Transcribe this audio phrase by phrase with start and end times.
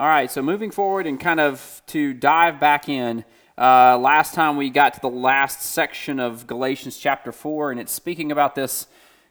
[0.00, 3.22] All right, so moving forward and kind of to dive back in,
[3.58, 7.92] uh, last time we got to the last section of Galatians chapter 4, and it's
[7.92, 8.86] speaking about this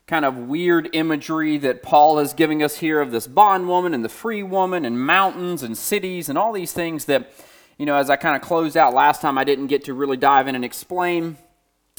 [0.05, 4.09] kind of weird imagery that Paul is giving us here of this bondwoman and the
[4.09, 7.31] free woman and mountains and cities and all these things that,
[7.79, 10.17] you know, as I kind of closed out last time, I didn't get to really
[10.17, 11.37] dive in and explain.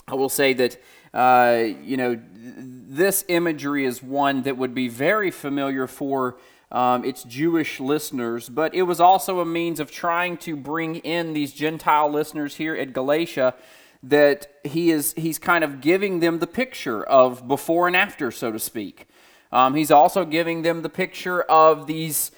[0.06, 0.80] I will say that,
[1.12, 6.38] uh, you know, this imagery is one that would be very familiar for
[6.72, 11.32] um, its Jewish listeners, but it was also a means of trying to bring in
[11.32, 13.54] these Gentile listeners here at Galatia
[14.02, 18.50] that he is he's kind of giving them the picture of before and after, so
[18.52, 19.06] to speak.
[19.52, 22.30] Um, he's also giving them the picture of these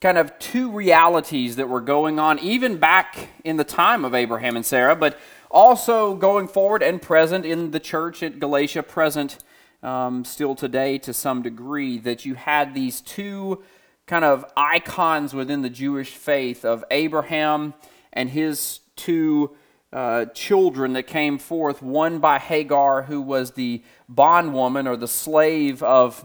[0.00, 4.56] kind of two realities that were going on even back in the time of Abraham
[4.56, 5.18] and Sarah, but
[5.50, 9.38] also going forward and present in the church at Galatia, present
[9.82, 13.62] um, still today to some degree, that you had these two
[14.06, 17.74] kind of icons within the Jewish faith of Abraham
[18.12, 19.50] and his two
[19.92, 25.82] uh, children that came forth, one by Hagar, who was the bondwoman or the slave
[25.82, 26.24] of,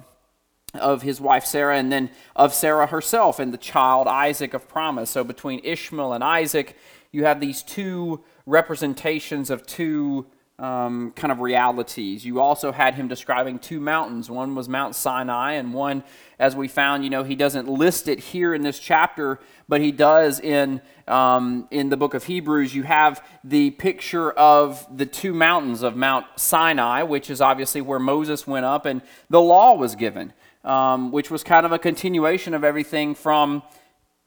[0.74, 5.10] of his wife Sarah, and then of Sarah herself, and the child Isaac of promise.
[5.10, 6.78] So between Ishmael and Isaac,
[7.12, 10.28] you have these two representations of two
[10.60, 12.26] um, kind of realities.
[12.26, 14.30] You also had him describing two mountains.
[14.30, 16.04] One was Mount Sinai, and one,
[16.40, 19.92] as we found, you know, he doesn't list it here in this chapter, but he
[19.92, 22.74] does in um, in the book of Hebrews.
[22.74, 28.00] You have the picture of the two mountains of Mount Sinai, which is obviously where
[28.00, 30.34] Moses went up, and the law was given,
[30.64, 33.62] um, which was kind of a continuation of everything from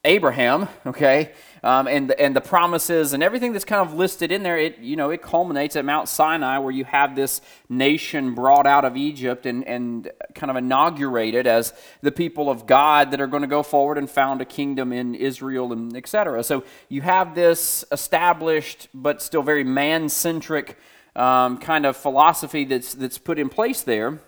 [0.04, 4.42] Abraham, okay, um, and the, and the promises and everything that's kind of listed in
[4.42, 4.58] there.
[4.58, 8.84] It you know it culminates at Mount Sinai, where you have this nation brought out
[8.84, 11.72] of Egypt and and kind of inaugurated as
[12.02, 15.14] the people of God that are going to go forward and found a kingdom in
[15.14, 16.42] Israel and etc.
[16.44, 20.78] So you have this established but still very man-centric
[21.16, 24.20] um, kind of philosophy that's that's put in place there.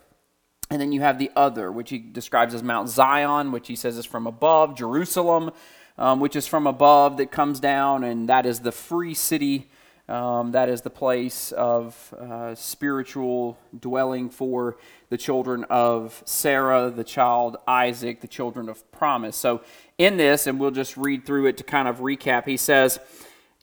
[0.71, 3.99] And then you have the other, which he describes as Mount Zion, which he says
[3.99, 5.51] is from above, Jerusalem,
[5.99, 9.69] um, which is from above that comes down, and that is the free city.
[10.09, 14.77] Um, that is the place of uh, spiritual dwelling for
[15.11, 19.37] the children of Sarah, the child Isaac, the children of promise.
[19.37, 19.63] So,
[19.99, 22.99] in this, and we'll just read through it to kind of recap, he says,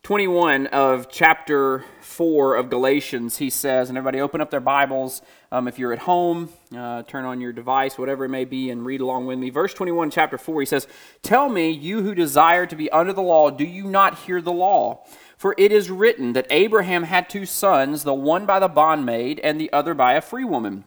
[0.03, 5.21] 21 of chapter 4 of Galatians, he says, and everybody open up their Bibles.
[5.51, 8.85] Um, if you're at home, uh, turn on your device, whatever it may be, and
[8.85, 9.49] read along with me.
[9.49, 10.87] Verse 21, chapter 4, he says,
[11.21, 14.53] Tell me, you who desire to be under the law, do you not hear the
[14.53, 15.05] law?
[15.37, 19.59] For it is written that Abraham had two sons, the one by the bondmaid and
[19.59, 20.85] the other by a free woman.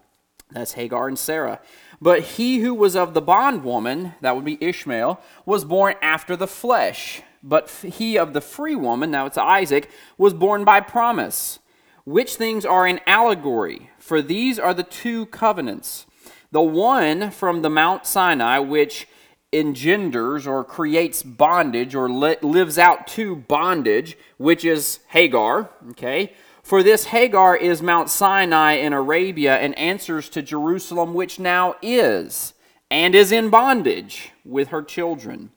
[0.51, 1.61] That's Hagar and Sarah.
[2.01, 6.49] But he who was of the bondwoman, that would be Ishmael, was born after the
[6.49, 11.59] flesh but he of the free woman, now it's Isaac, was born by promise.
[12.05, 13.91] Which things are an allegory?
[13.99, 16.07] For these are the two covenants.
[16.51, 19.07] The one from the Mount Sinai, which
[19.53, 26.33] engenders or creates bondage or lives out to bondage, which is Hagar, okay?
[26.63, 32.55] For this Hagar is Mount Sinai in Arabia and answers to Jerusalem, which now is,
[32.91, 35.51] and is in bondage with her children.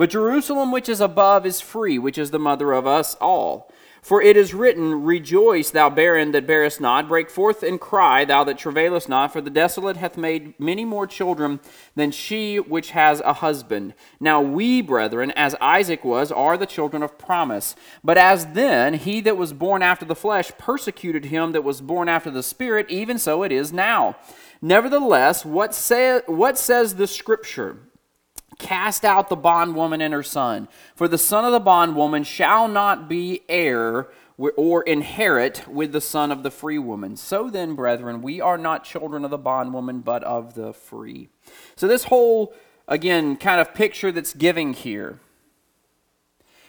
[0.00, 3.70] But Jerusalem which is above is free, which is the mother of us all.
[4.00, 8.42] For it is written, Rejoice, thou barren that bearest not, break forth and cry, thou
[8.44, 11.60] that travailest not, for the desolate hath made many more children
[11.96, 13.92] than she which has a husband.
[14.18, 17.76] Now we, brethren, as Isaac was, are the children of promise.
[18.02, 22.08] But as then he that was born after the flesh persecuted him that was born
[22.08, 24.16] after the Spirit, even so it is now.
[24.62, 27.76] Nevertheless, what, say, what says the Scripture?
[28.60, 30.68] Cast out the bondwoman and her son.
[30.94, 36.30] For the son of the bondwoman shall not be heir or inherit with the son
[36.30, 37.16] of the free woman.
[37.16, 41.30] So then, brethren, we are not children of the bondwoman, but of the free.
[41.74, 42.54] So, this whole,
[42.86, 45.18] again, kind of picture that's giving here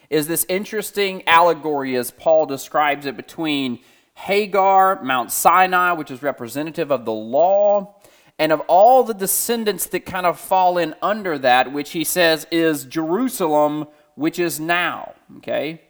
[0.09, 3.79] is this interesting allegory as Paul describes it between
[4.13, 7.95] Hagar, Mount Sinai, which is representative of the law,
[8.41, 12.47] and of all the descendants that kind of fall in under that, which he says
[12.49, 13.85] is Jerusalem,
[14.15, 15.13] which is now.
[15.37, 15.83] Okay?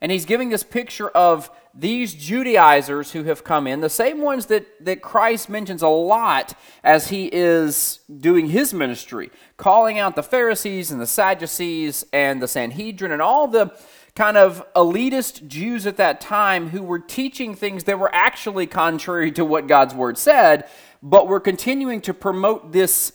[0.00, 4.46] And he's giving this picture of these Judaizers who have come in, the same ones
[4.46, 10.22] that, that Christ mentions a lot as he is doing his ministry, calling out the
[10.22, 13.76] Pharisees and the Sadducees and the Sanhedrin and all the
[14.14, 19.32] kind of elitist Jews at that time who were teaching things that were actually contrary
[19.32, 20.66] to what God's word said,
[21.04, 23.12] but we're continuing to promote this,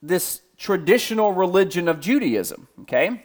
[0.00, 3.24] this traditional religion of Judaism, okay?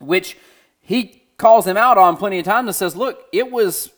[0.00, 0.36] which
[0.80, 3.90] he calls him out on plenty of times and says, Look, it was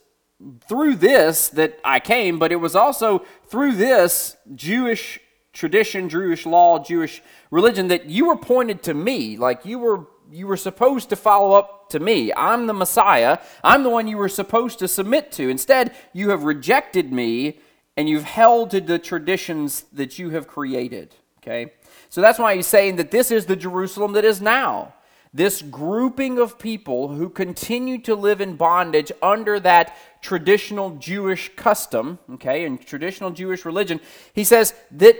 [0.68, 5.20] through this that I came, but it was also through this Jewish
[5.52, 9.36] tradition, Jewish law, Jewish religion that you were pointed to me.
[9.36, 12.32] Like you were you were supposed to follow up to me.
[12.32, 13.38] I'm the Messiah.
[13.62, 15.48] I'm the one you were supposed to submit to.
[15.48, 17.58] Instead, you have rejected me
[17.96, 21.14] and you've held to the traditions that you have created.
[21.38, 21.72] Okay?
[22.08, 24.94] So that's why he's saying that this is the Jerusalem that is now.
[25.34, 32.18] This grouping of people who continue to live in bondage under that traditional Jewish custom,
[32.34, 33.98] okay, and traditional Jewish religion,
[34.34, 35.16] he says that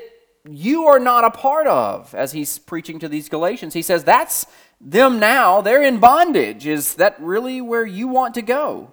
[0.49, 3.75] you are not a part of as he's preaching to these Galatians.
[3.75, 4.47] He says that's
[4.81, 5.61] them now.
[5.61, 6.67] They're in bondage.
[6.67, 8.93] Is that really where you want to go?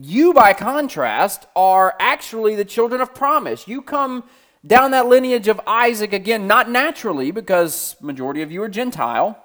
[0.00, 3.66] You, by contrast, are actually the children of promise.
[3.66, 4.22] You come
[4.64, 9.42] down that lineage of Isaac again, not naturally, because majority of you are Gentile,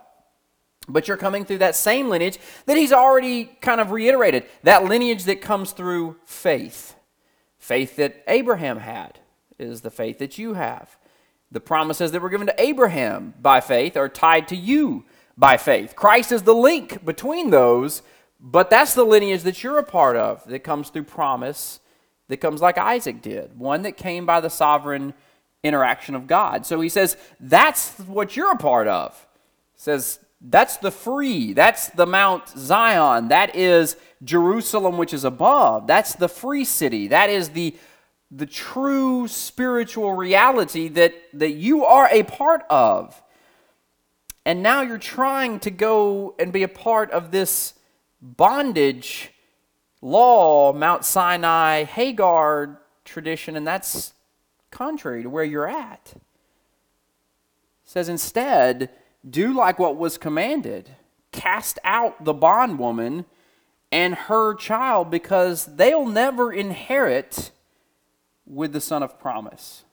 [0.88, 4.46] but you're coming through that same lineage that he's already kind of reiterated.
[4.62, 6.96] That lineage that comes through faith.
[7.58, 9.20] Faith that Abraham had
[9.58, 10.98] is the faith that you have.
[11.52, 15.06] The promises that were given to Abraham by faith are tied to you
[15.36, 15.96] by faith.
[15.96, 18.04] Christ is the link between those,
[18.46, 21.80] but that's the lineage that you're a part of that comes through promise,
[22.28, 25.14] that comes like Isaac did, one that came by the sovereign
[25.64, 26.66] interaction of God.
[26.66, 29.26] So he says, that's what you're a part of.
[29.76, 31.54] He says, that's the free.
[31.54, 33.30] That's the Mount Zion.
[33.30, 33.96] That is
[34.26, 35.88] Jerusalem, which is above.
[35.88, 37.08] That's the free city.
[37.08, 37.78] That is the,
[38.30, 43.22] the true spiritual reality that, that you are a part of.
[44.46, 47.76] And now you're trying to go and be a part of this
[48.24, 49.32] bondage
[50.02, 54.14] law, Mount Sinai, Hagar tradition, and that's
[54.72, 56.14] contrary to where you're at.
[56.16, 56.22] It
[57.84, 58.90] says instead,
[59.30, 60.96] do like what was commanded
[61.32, 63.26] cast out the bondwoman
[63.92, 67.52] and her child because they'll never inherit
[68.46, 69.84] with the son of promise.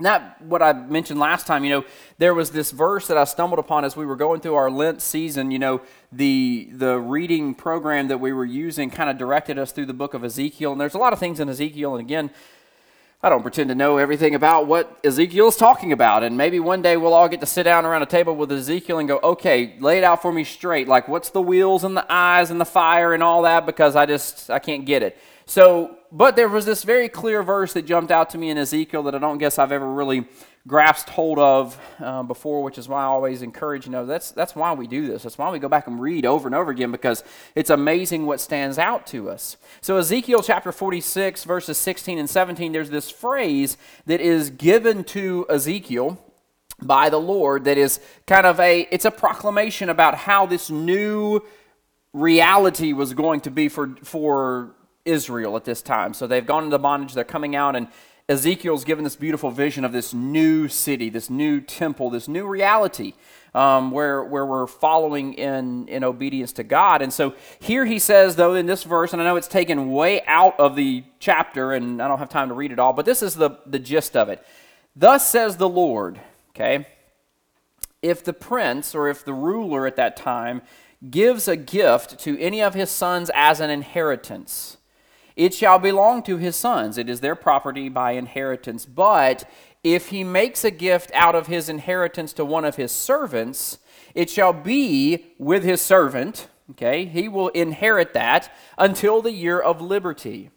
[0.00, 1.84] Not what I mentioned last time, you know,
[2.18, 5.02] there was this verse that I stumbled upon as we were going through our Lent
[5.02, 5.50] season.
[5.50, 5.80] You know,
[6.12, 10.14] the the reading program that we were using kind of directed us through the book
[10.14, 11.96] of Ezekiel, and there's a lot of things in Ezekiel.
[11.96, 12.30] And again,
[13.20, 16.22] I don't pretend to know everything about what Ezekiel is talking about.
[16.22, 19.00] And maybe one day we'll all get to sit down around a table with Ezekiel
[19.00, 20.86] and go, okay, lay it out for me straight.
[20.86, 23.66] Like, what's the wheels and the eyes and the fire and all that?
[23.66, 25.18] Because I just, I can't get it.
[25.46, 29.02] So, but there was this very clear verse that jumped out to me in Ezekiel
[29.04, 30.26] that I don't guess I've ever really
[30.66, 34.54] grasped hold of uh, before, which is why I always encourage, you know, that's, that's
[34.54, 35.22] why we do this.
[35.22, 37.24] That's why we go back and read over and over again because
[37.54, 39.56] it's amazing what stands out to us.
[39.80, 43.76] So, Ezekiel chapter 46, verses 16 and 17, there's this phrase
[44.06, 46.22] that is given to Ezekiel
[46.82, 51.40] by the Lord that is kind of a, it's a proclamation about how this new
[52.12, 54.74] reality was going to be for, for
[55.08, 56.14] Israel at this time.
[56.14, 57.88] So they've gone into bondage, they're coming out, and
[58.28, 63.14] Ezekiel's given this beautiful vision of this new city, this new temple, this new reality
[63.54, 67.00] um, where, where we're following in, in obedience to God.
[67.00, 70.22] And so here he says, though, in this verse, and I know it's taken way
[70.26, 73.22] out of the chapter, and I don't have time to read it all, but this
[73.22, 74.44] is the, the gist of it.
[74.94, 76.20] Thus says the Lord,
[76.50, 76.86] okay?
[78.02, 80.60] If the prince or if the ruler at that time
[81.10, 84.76] gives a gift to any of his sons as an inheritance,
[85.38, 86.98] it shall belong to his sons.
[86.98, 88.84] It is their property by inheritance.
[88.84, 89.48] But
[89.84, 93.78] if he makes a gift out of his inheritance to one of his servants,
[94.16, 96.48] it shall be with his servant.
[96.72, 100.50] Okay, he will inherit that until the year of liberty.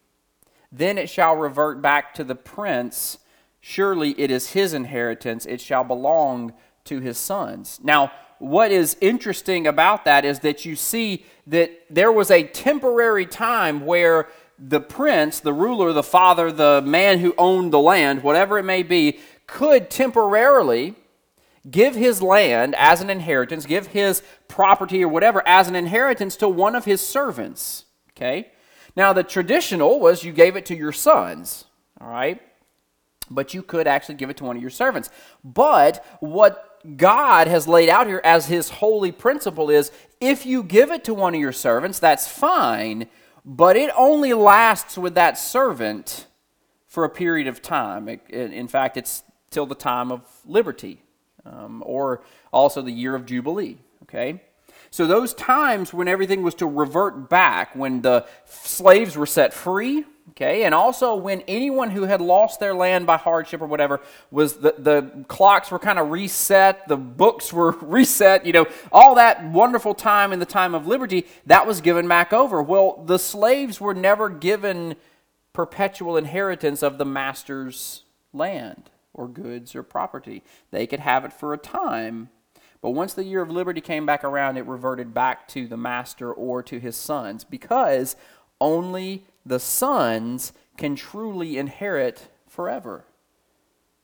[0.72, 3.20] Then it shall revert back to the prince.
[3.60, 5.46] Surely it is his inheritance.
[5.46, 6.54] It shall belong
[6.86, 7.80] to his sons.
[7.84, 13.28] Now, what is interesting about that is that you see that there was a temporary
[13.28, 14.30] time where
[14.64, 18.84] the prince, the ruler, the father, the man who owned the land, whatever it may
[18.84, 20.94] be, could temporarily
[21.70, 26.48] give his land as an inheritance, give his property or whatever as an inheritance to
[26.48, 27.86] one of his servants.
[28.12, 28.52] Okay?
[28.96, 31.66] Now, the traditional was you gave it to your sons,
[32.00, 32.40] all right?
[33.32, 35.10] But you could actually give it to one of your servants.
[35.44, 40.92] But what God has laid out here as his holy principle is if you give
[40.92, 43.08] it to one of your servants, that's fine
[43.44, 46.28] but it only lasts with that servant
[46.88, 48.08] for a period of time.
[48.30, 51.02] In fact, it's till the time of liberty
[51.46, 52.22] um, or
[52.52, 53.78] also the year of Jubilee.
[54.04, 54.42] Okay?
[54.90, 60.04] So, those times when everything was to revert back, when the slaves were set free,
[60.32, 64.00] Okay, and also when anyone who had lost their land by hardship or whatever
[64.32, 69.16] was the, the clocks were kind of reset, the books were reset, you know, all
[69.16, 72.62] that wonderful time in the time of liberty, that was given back over.
[72.62, 74.96] Well, the slaves were never given
[75.52, 80.44] perpetual inheritance of the master's land or goods or property.
[80.72, 82.30] They could have it for a time,
[82.82, 86.32] but once the year of liberty came back around, it reverted back to the master
[86.32, 88.16] or to his sons because
[88.62, 93.06] only the sons can truly inherit forever.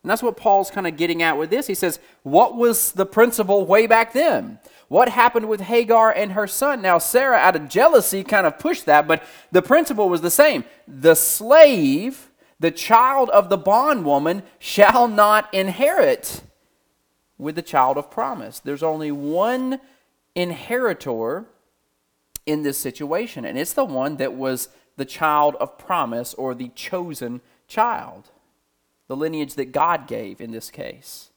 [0.03, 1.67] And that's what Paul's kind of getting at with this.
[1.67, 4.59] He says, What was the principle way back then?
[4.87, 6.81] What happened with Hagar and her son?
[6.81, 10.63] Now, Sarah, out of jealousy, kind of pushed that, but the principle was the same.
[10.87, 12.29] The slave,
[12.59, 16.41] the child of the bondwoman, shall not inherit
[17.37, 18.59] with the child of promise.
[18.59, 19.81] There's only one
[20.35, 21.47] inheritor
[22.45, 26.69] in this situation, and it's the one that was the child of promise or the
[26.69, 28.31] chosen child,
[29.07, 31.29] the lineage that God gave in this case,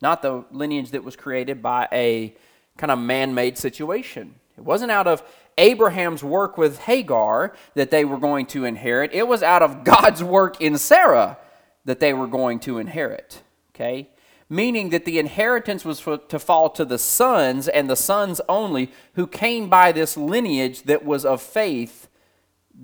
[0.00, 2.36] not the lineage that was created by a
[2.76, 4.36] kind of man made situation.
[4.56, 5.22] It wasn't out of
[5.56, 10.22] Abraham's work with Hagar that they were going to inherit, it was out of God's
[10.22, 11.38] work in Sarah
[11.84, 13.42] that they were going to inherit.
[13.74, 14.10] Okay?
[14.50, 18.90] Meaning that the inheritance was for, to fall to the sons and the sons only
[19.14, 22.07] who came by this lineage that was of faith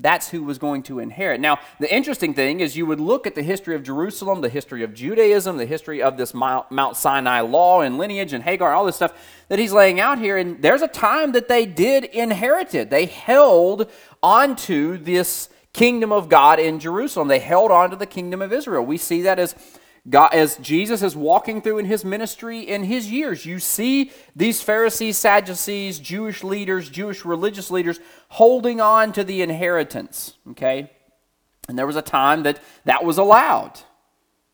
[0.01, 1.41] that's who was going to inherit.
[1.41, 4.83] Now, the interesting thing is you would look at the history of Jerusalem, the history
[4.83, 8.97] of Judaism, the history of this Mount Sinai law and lineage and Hagar, all this
[8.97, 9.13] stuff
[9.49, 10.37] that he's laying out here.
[10.37, 12.91] And there's a time that they did inherit it.
[12.91, 13.89] They held
[14.23, 17.29] onto this kingdom of God in Jerusalem.
[17.29, 18.85] They held on to the kingdom of Israel.
[18.85, 19.55] We see that as
[20.09, 24.61] God, as Jesus is walking through in his ministry in his years, you see these
[24.61, 30.35] Pharisees, Sadducees, Jewish leaders, Jewish religious leaders holding on to the inheritance.
[30.51, 30.91] Okay?
[31.69, 33.81] And there was a time that that was allowed,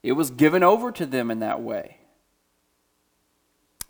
[0.03, 1.97] it was given over to them in that way.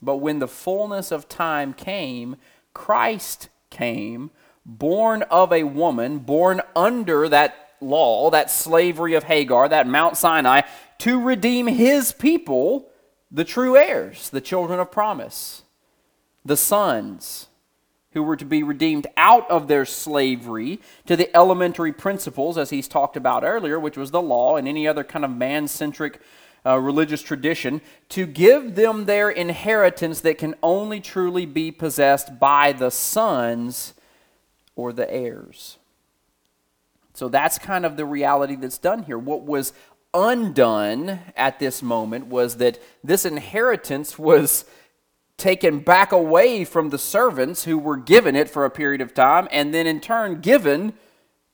[0.02, 2.36] But when the fullness of time came,
[2.72, 4.30] Christ came,
[4.64, 10.62] born of a woman, born under that law, that slavery of Hagar, that Mount Sinai,
[11.00, 12.88] to redeem his people,
[13.30, 15.62] the true heirs, the children of promise,
[16.44, 17.48] the sons
[18.12, 22.88] who were to be redeemed out of their slavery to the elementary principles, as he's
[22.88, 26.20] talked about earlier, which was the law and any other kind of man centric
[26.66, 32.72] uh, religious tradition, to give them their inheritance that can only truly be possessed by
[32.72, 33.94] the sons
[34.74, 35.78] or the heirs.
[37.14, 39.18] So that's kind of the reality that's done here.
[39.18, 39.72] What was
[40.12, 44.64] undone at this moment was that this inheritance was
[45.36, 49.48] taken back away from the servants who were given it for a period of time
[49.50, 50.92] and then in turn given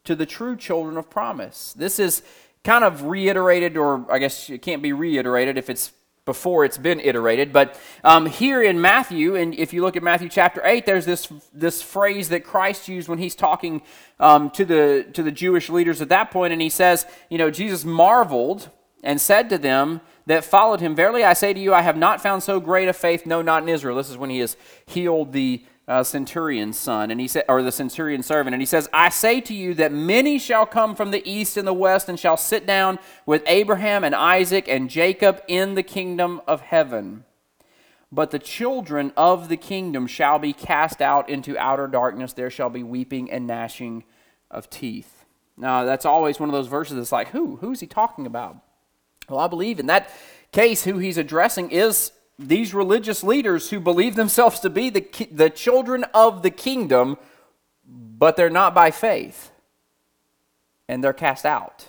[0.05, 1.73] to the true children of promise.
[1.77, 2.23] This is
[2.65, 5.93] kind of reiterated, or I guess it can't be reiterated if it's
[6.27, 7.53] before it's been iterated.
[7.53, 11.33] But um, here in Matthew, and if you look at Matthew chapter 8, there's this,
[11.55, 13.81] this phrase that Christ used when he's talking
[14.21, 17.51] um, to, the, to the Jewish leaders at that point, and he says, You know,
[17.51, 18.69] Jesus marveled
[19.05, 22.21] and said to them that followed him, Verily I say to you, I have not
[22.21, 23.97] found so great a faith, no, not in Israel.
[23.97, 27.71] This is when he has healed the uh, centurion's son, and he said, or the
[27.71, 31.29] centurion servant, and he says, "I say to you that many shall come from the
[31.29, 35.75] east and the west, and shall sit down with Abraham and Isaac and Jacob in
[35.75, 37.25] the kingdom of heaven.
[38.11, 42.33] But the children of the kingdom shall be cast out into outer darkness.
[42.33, 44.05] There shall be weeping and gnashing
[44.51, 45.25] of teeth."
[45.57, 47.57] Now, that's always one of those verses that's like, who?
[47.57, 48.59] Who's he talking about?
[49.29, 50.11] Well, I believe in that
[50.53, 55.51] case, who he's addressing is these religious leaders who believe themselves to be the, the
[55.51, 57.17] children of the kingdom,
[57.87, 59.51] but they're not by faith.
[60.89, 61.87] And they're cast out.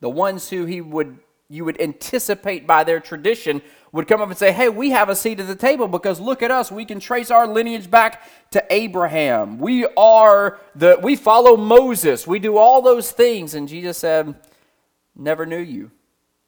[0.00, 1.18] The ones who he would
[1.48, 3.60] you would anticipate by their tradition
[3.92, 6.42] would come up and say, Hey, we have a seat at the table because look
[6.42, 6.72] at us.
[6.72, 8.22] We can trace our lineage back
[8.52, 9.58] to Abraham.
[9.58, 12.26] We are the we follow Moses.
[12.26, 13.52] We do all those things.
[13.52, 14.34] And Jesus said,
[15.14, 15.90] Never knew you.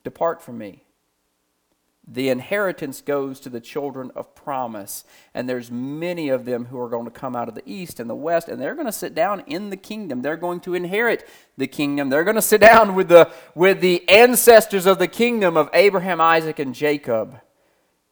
[0.04, 0.84] Depart from me
[2.06, 5.04] the inheritance goes to the children of promise.
[5.32, 8.10] And there's many of them who are going to come out of the east and
[8.10, 10.20] the west and they're going to sit down in the kingdom.
[10.20, 12.10] They're going to inherit the kingdom.
[12.10, 16.20] They're going to sit down with the with the ancestors of the kingdom of Abraham
[16.20, 17.40] Isaac and Jacob.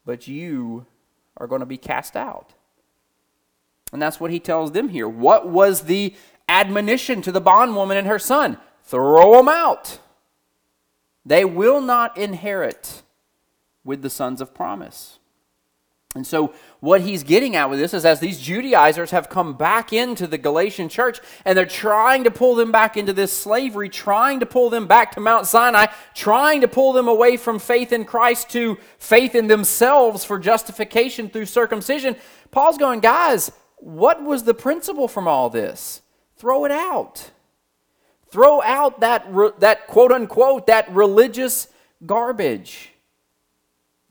[0.07, 0.87] But you
[1.37, 2.55] are going to be cast out.
[3.93, 5.09] And that's what he tells them here.
[5.09, 6.15] What was the
[6.49, 8.57] admonition to the bondwoman and her son?
[8.85, 9.99] Throw them out.
[11.27, 13.03] They will not inherit
[13.85, 15.19] with the sons of promise.
[16.15, 19.95] And so, what he's getting at with this is as these Judaizers have come back
[19.95, 24.39] into the Galatian church and they're trying to pull them back into this slavery, trying
[24.41, 28.05] to pull them back to Mount Sinai, trying to pull them away from faith in
[28.05, 32.17] Christ to faith in themselves for justification through circumcision,
[32.51, 36.03] Paul's going, guys, what was the principle from all this?
[36.37, 37.31] Throw it out.
[38.31, 39.27] Throw out that,
[39.61, 41.69] that quote unquote, that religious
[42.05, 42.92] garbage.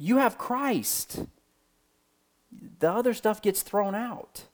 [0.02, 1.26] You have Christ
[2.80, 4.46] the other stuff gets thrown out.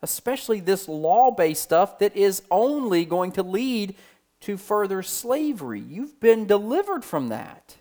[0.00, 3.94] Especially this law based stuff that is only going to lead
[4.40, 5.80] to further slavery.
[5.80, 7.76] You've been delivered from that.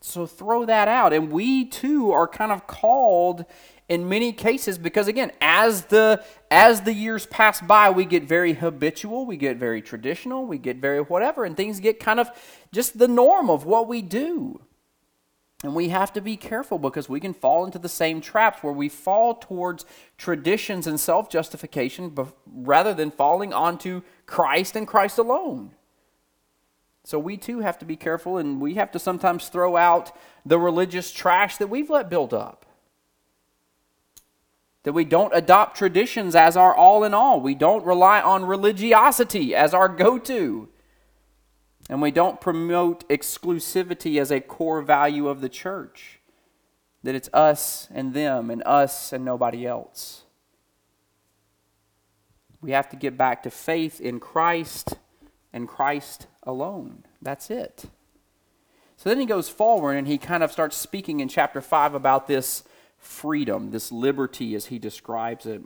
[0.00, 1.12] So throw that out.
[1.12, 3.44] And we too are kind of called
[3.88, 8.54] in many cases because again, as the as the years pass by, we get very
[8.54, 12.30] habitual, we get very traditional, we get very whatever, and things get kind of
[12.72, 14.60] just the norm of what we do.
[15.64, 18.72] And we have to be careful because we can fall into the same traps where
[18.72, 19.86] we fall towards
[20.18, 22.14] traditions and self justification
[22.46, 25.70] rather than falling onto Christ and Christ alone.
[27.02, 30.12] So we too have to be careful and we have to sometimes throw out
[30.44, 32.66] the religious trash that we've let build up.
[34.82, 37.40] That we don't adopt traditions as our all in all.
[37.40, 40.68] We don't rely on religiosity as our go to.
[41.88, 46.20] And we don't promote exclusivity as a core value of the church,
[47.02, 50.22] that it's us and them and us and nobody else.
[52.62, 54.94] We have to get back to faith in Christ
[55.52, 57.04] and Christ alone.
[57.20, 57.84] That's it.
[58.96, 62.26] So then he goes forward and he kind of starts speaking in chapter 5 about
[62.26, 62.64] this
[62.96, 65.62] freedom, this liberty as he describes it.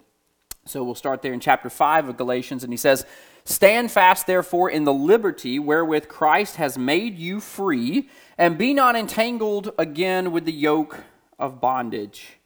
[0.64, 3.06] So we'll start there in chapter 5 of Galatians, and he says,
[3.48, 8.94] Stand fast, therefore, in the liberty wherewith Christ has made you free, and be not
[8.94, 11.00] entangled again with the yoke
[11.38, 12.40] of bondage.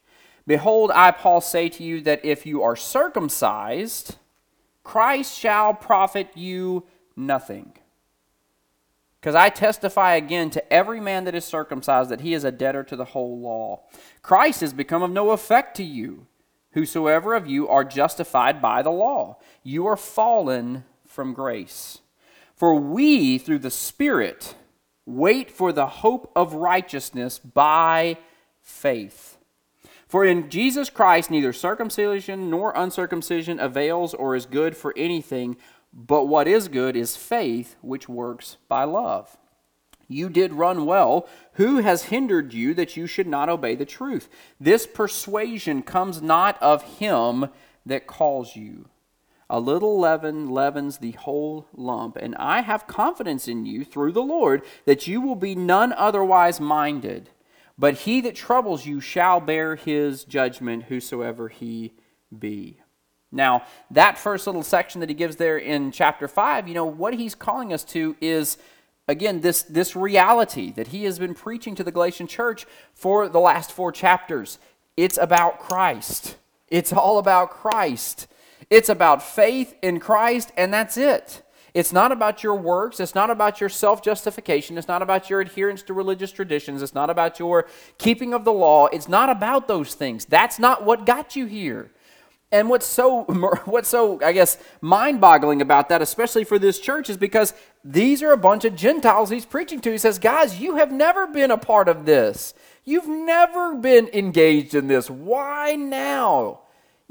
[0.47, 4.14] Behold, I, Paul, say to you that if you are circumcised,
[4.85, 6.85] Christ shall profit you
[7.16, 7.73] nothing.
[9.21, 12.85] Because I testify again to every man that is circumcised that he is a debtor
[12.85, 13.82] to the whole law.
[14.23, 16.28] Christ has become of no effect to you,
[16.75, 19.38] whosoever of you are justified by the law.
[19.64, 22.01] You are fallen from grace.
[22.55, 24.55] For we, through the Spirit,
[25.07, 28.18] wait for the hope of righteousness by
[28.61, 29.38] faith.
[30.07, 35.57] For in Jesus Christ neither circumcision nor uncircumcision avails or is good for anything,
[35.92, 39.37] but what is good is faith which works by love.
[40.09, 41.27] You did run well.
[41.55, 44.29] Who has hindered you that you should not obey the truth?
[44.61, 47.48] This persuasion comes not of him
[47.87, 48.88] that calls you.
[49.54, 54.22] A little leaven leavens the whole lump, and I have confidence in you through the
[54.22, 57.28] Lord that you will be none otherwise minded.
[57.78, 61.92] But he that troubles you shall bear his judgment, whosoever he
[62.36, 62.80] be.
[63.30, 67.12] Now, that first little section that he gives there in chapter 5, you know, what
[67.12, 68.56] he's calling us to is,
[69.06, 73.40] again, this, this reality that he has been preaching to the Galatian church for the
[73.40, 74.58] last four chapters.
[74.96, 76.36] It's about Christ.
[76.68, 78.28] It's all about Christ.
[78.70, 81.42] It's about faith in Christ, and that's it.
[81.75, 83.01] It's not about your works.
[83.01, 84.77] It's not about your self justification.
[84.77, 86.83] It's not about your adherence to religious traditions.
[86.83, 87.66] It's not about your
[87.98, 88.87] keeping of the law.
[88.87, 90.27] It's not about those things.
[90.27, 91.90] That's not what got you here.
[92.51, 93.22] And what's so,
[93.64, 98.22] what's so, I guess, mind boggling about that, especially for this church, is because these
[98.22, 99.90] are a bunch of Gentiles he's preaching to.
[99.90, 102.53] He says, Guys, you have never been a part of this.
[102.85, 105.09] You've never been engaged in this.
[105.09, 106.62] Why now?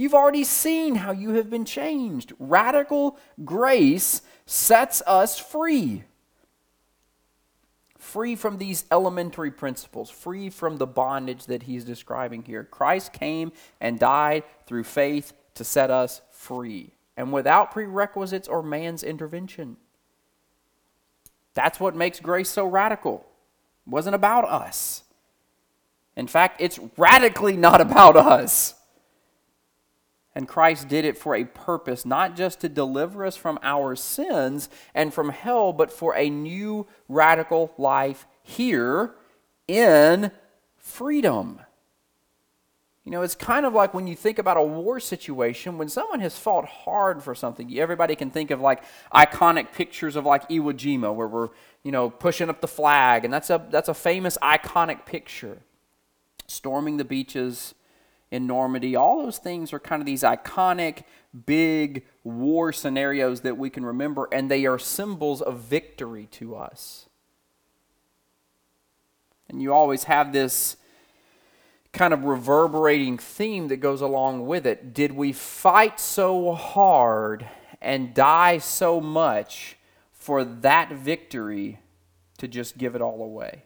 [0.02, 2.34] You've already seen how you have been changed.
[2.40, 6.06] Radical grace sets us free.
[8.00, 12.64] Free from these elementary principles, free from the bondage that he's describing here.
[12.64, 19.04] Christ came and died through faith to set us free, and without prerequisites or man's
[19.04, 19.78] intervention.
[21.54, 23.28] That's what makes grace so radical.
[23.86, 25.04] It wasn't about us.
[26.16, 28.74] In fact, it's radically not about us.
[30.34, 34.70] And Christ did it for a purpose, not just to deliver us from our sins
[34.94, 39.14] and from hell, but for a new radical life here
[39.68, 40.32] in
[40.78, 41.60] freedom.
[43.04, 46.20] You know, it's kind of like when you think about a war situation, when someone
[46.20, 50.72] has fought hard for something, everybody can think of like iconic pictures of like Iwo
[50.74, 51.50] Jima, where we're,
[51.84, 55.64] you know, pushing up the flag, and that's a, that's a famous iconic picture.
[56.48, 57.74] Storming the beaches,
[58.32, 58.96] in Normandy.
[58.96, 61.04] All those things are kind of these iconic,
[61.46, 67.08] big war scenarios that we can remember, and they are symbols of victory to us.
[69.50, 70.78] And you always have this
[71.92, 74.94] kind of reverberating theme that goes along with it.
[74.94, 77.46] Did we fight so hard
[77.82, 79.76] and die so much
[80.14, 81.80] for that victory
[82.38, 83.64] to just give it all away?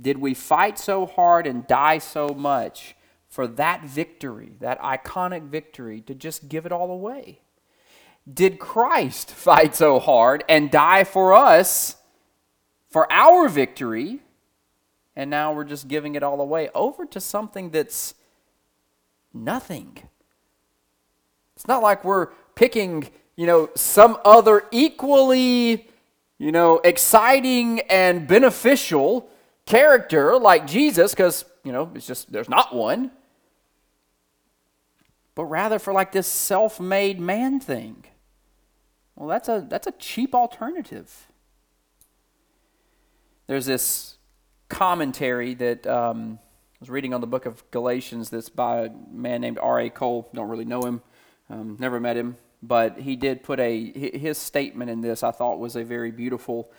[0.00, 2.94] Did we fight so hard and die so much
[3.28, 7.40] for that victory, that iconic victory, to just give it all away?
[8.32, 11.96] Did Christ fight so hard and die for us
[12.90, 14.20] for our victory?
[15.16, 18.14] And now we're just giving it all away over to something that's
[19.34, 19.98] nothing.
[21.56, 25.88] It's not like we're picking, you know, some other equally,
[26.38, 29.28] you know, exciting and beneficial
[29.68, 33.10] character like Jesus, because, you know, it's just, there's not one.
[35.34, 38.04] But rather for like this self made man thing.
[39.14, 41.28] Well, that's a, that's a cheap alternative.
[43.46, 44.16] There's this
[44.68, 49.42] commentary that um, I was reading on the book of Galatians that's by a man
[49.42, 49.90] named R.A.
[49.90, 50.30] Cole.
[50.32, 51.02] Don't really know him,
[51.50, 55.58] um, never met him, but he did put a, his statement in this I thought
[55.58, 56.70] was a very beautiful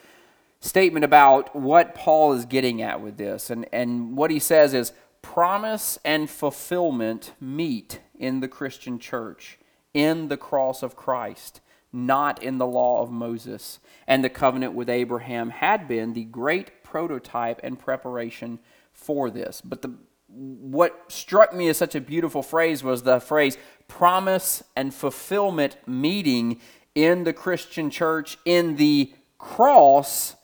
[0.60, 3.50] statement about what Paul is getting at with this.
[3.50, 9.58] And, and what he says is promise and fulfillment meet in the Christian church,
[9.93, 13.80] in the cross of Christ, not in the law of Moses.
[14.08, 18.60] And the covenant with Abraham had been the great prototype and preparation
[18.91, 19.62] for this.
[19.62, 19.95] But the,
[20.28, 26.60] what struck me as such a beautiful phrase was the phrase promise and fulfillment meeting
[26.93, 30.36] in the Christian church in the cross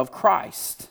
[0.00, 0.88] of Christ.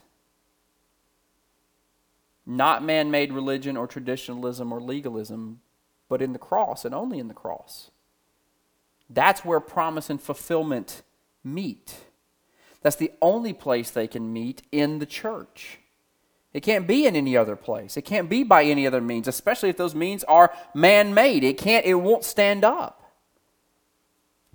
[2.45, 5.61] Not man made religion or traditionalism or legalism,
[6.07, 7.89] but in the cross and only in the cross.
[9.09, 11.01] That's where promise and fulfillment
[11.43, 11.95] meet.
[12.81, 15.79] That's the only place they can meet in the church.
[16.53, 17.97] It can't be in any other place.
[17.97, 21.43] It can't be by any other means, especially if those means are man-made.
[21.43, 23.08] It can't it won't stand up.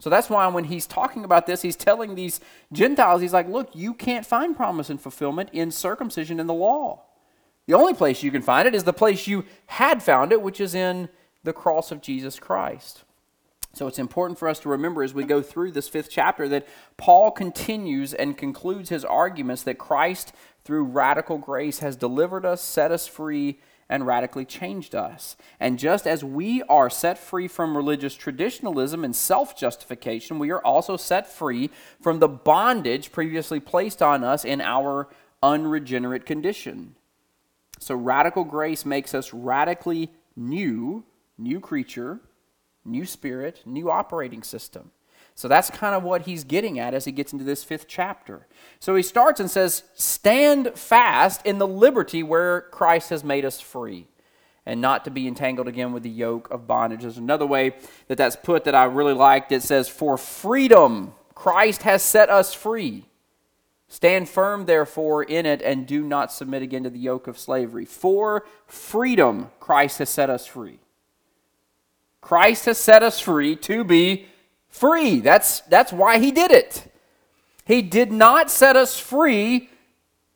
[0.05, 2.39] So that's why when he's talking about this, he's telling these
[2.71, 7.05] Gentiles, he's like, look, you can't find promise and fulfillment in circumcision in the law.
[7.67, 10.61] The only place you can find it is the place you had found it, which
[10.61, 11.09] is in
[11.43, 13.05] the cross of Jesus Christ.
[13.73, 16.69] So it's important for us to remember as we go through this fifth chapter that
[16.99, 22.93] Paul continues and concludes his arguments that Christ, through radical grace, has delivered us, set
[22.93, 25.37] us free, and radically changed us.
[25.61, 30.65] And just as we are set free from religious traditionalism and self justification, we are
[30.65, 31.71] also set free
[32.01, 35.09] from the bondage previously placed on us in our
[35.43, 36.95] unregenerate condition.
[37.79, 41.05] So, radical grace makes us radically new,
[41.37, 42.21] new creature,
[42.85, 44.91] new spirit, new operating system.
[45.35, 48.47] So that's kind of what he's getting at as he gets into this fifth chapter.
[48.79, 53.61] So he starts and says, Stand fast in the liberty where Christ has made us
[53.61, 54.07] free,
[54.65, 57.03] and not to be entangled again with the yoke of bondage.
[57.03, 57.75] There's another way
[58.07, 59.51] that that's put that I really liked.
[59.51, 63.07] It says, For freedom Christ has set us free.
[63.89, 67.85] Stand firm, therefore, in it, and do not submit again to the yoke of slavery.
[67.85, 70.79] For freedom Christ has set us free.
[72.21, 74.27] Christ has set us free to be
[74.75, 75.21] free.
[75.21, 76.91] That's, that's why he did it.
[77.65, 79.71] He did not set us free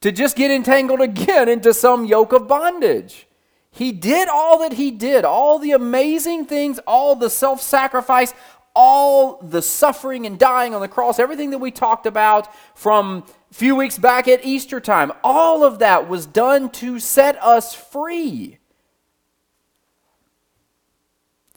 [0.01, 3.27] to just get entangled again into some yoke of bondage.
[3.71, 8.33] He did all that he did, all the amazing things, all the self sacrifice,
[8.77, 13.55] all the suffering and dying on the cross, everything that we talked about from a
[13.55, 18.59] few weeks back at Easter time, all of that was done to set us free.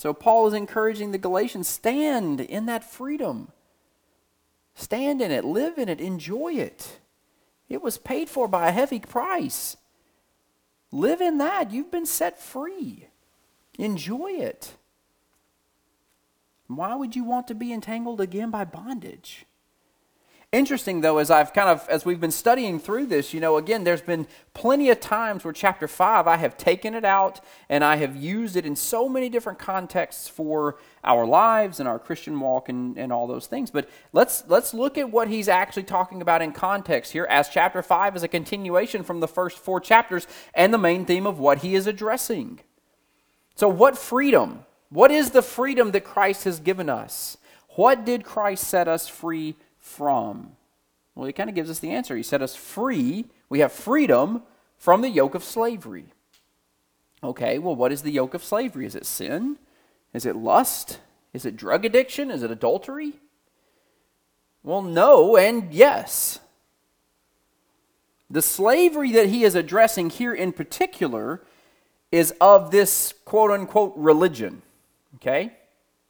[0.01, 3.51] So Paul is encouraging the Galatians stand in that freedom.
[4.73, 6.97] Stand in it, live in it, enjoy it.
[7.69, 9.77] It was paid for by a heavy price.
[10.91, 11.69] Live in that.
[11.69, 13.09] You've been set free.
[13.77, 14.73] Enjoy it.
[16.65, 19.45] Why would you want to be entangled again by bondage?
[20.51, 23.85] Interesting though, as I've kind of as we've been studying through this, you know, again,
[23.85, 27.95] there's been plenty of times where chapter five I have taken it out and I
[27.95, 32.67] have used it in so many different contexts for our lives and our Christian walk
[32.67, 33.71] and, and all those things.
[33.71, 37.81] But let's let's look at what he's actually talking about in context here, as chapter
[37.81, 41.59] five is a continuation from the first four chapters and the main theme of what
[41.59, 42.59] he is addressing.
[43.55, 44.65] So, what freedom?
[44.89, 47.37] What is the freedom that Christ has given us?
[47.75, 50.53] What did Christ set us free from?
[51.15, 52.15] Well, he kind of gives us the answer.
[52.15, 53.25] He set us free.
[53.49, 54.43] We have freedom
[54.77, 56.05] from the yoke of slavery.
[57.23, 58.85] Okay, well, what is the yoke of slavery?
[58.85, 59.57] Is it sin?
[60.13, 60.99] Is it lust?
[61.33, 62.31] Is it drug addiction?
[62.31, 63.13] Is it adultery?
[64.63, 66.39] Well, no and yes.
[68.29, 71.41] The slavery that he is addressing here in particular
[72.11, 74.61] is of this quote unquote religion.
[75.15, 75.53] Okay?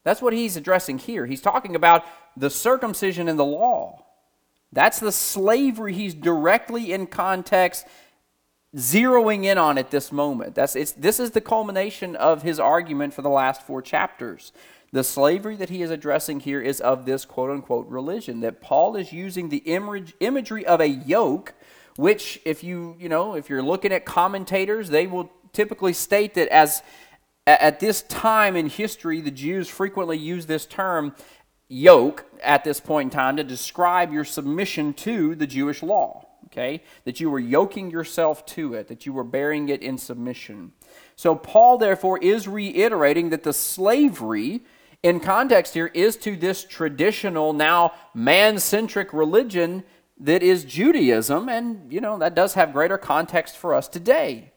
[0.04, 1.26] That's what he's addressing here.
[1.26, 4.06] He's talking about the circumcision and the law.
[4.74, 7.86] That's the slavery he's directly in context
[8.76, 10.56] zeroing in on at this moment.
[10.56, 14.54] That's, it's, this is the culmination of his argument for the last four chapters.
[14.94, 18.96] The slavery that he is addressing here is of this quote unquote religion, that Paul
[18.96, 21.54] is using the image, imagery of a yoke,
[21.98, 26.48] which, if you, you know, if you're looking at commentators, they will typically state that
[26.48, 26.82] as
[27.48, 31.16] at this time in history, the Jews frequently use this term
[31.68, 36.28] yoke at this point in time to describe your submission to the Jewish law.
[36.48, 36.84] Okay?
[37.06, 40.74] That you were yoking yourself to it, that you were bearing it in submission.
[41.16, 44.62] So, Paul, therefore, is reiterating that the slavery
[45.02, 49.84] in context here is to this traditional, now man centric religion
[50.20, 54.52] that is Judaism, and, you know, that does have greater context for us today.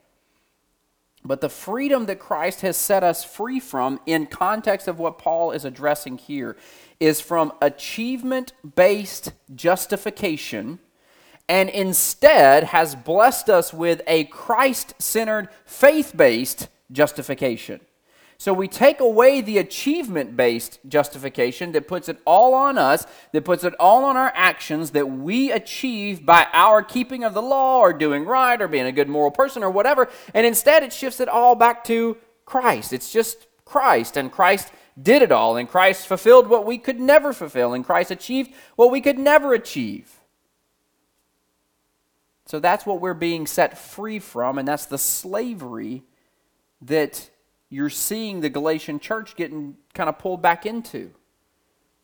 [1.25, 5.53] But the freedom that Christ has set us free from, in context of what Paul
[5.53, 6.57] is addressing here,
[7.01, 10.81] is from achievement based justification
[11.49, 17.81] and instead has blessed us with a Christ centered, faith based justification.
[18.37, 23.45] So we take away the achievement based justification that puts it all on us, that
[23.45, 27.81] puts it all on our actions that we achieve by our keeping of the law
[27.81, 30.11] or doing right or being a good moral person or whatever.
[30.35, 32.93] And instead it shifts it all back to Christ.
[32.93, 34.17] It's just Christ.
[34.17, 35.57] And Christ did it all.
[35.57, 37.73] And Christ fulfilled what we could never fulfill.
[37.73, 40.21] And Christ achieved what we could never achieve.
[42.47, 46.03] So that's what we're being set free from, and that's the slavery
[46.83, 47.31] that
[47.71, 51.11] you're seeing the Galatian church getting kind of pulled back into.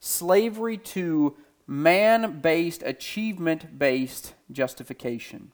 [0.01, 5.53] Slavery to man based, achievement based justification.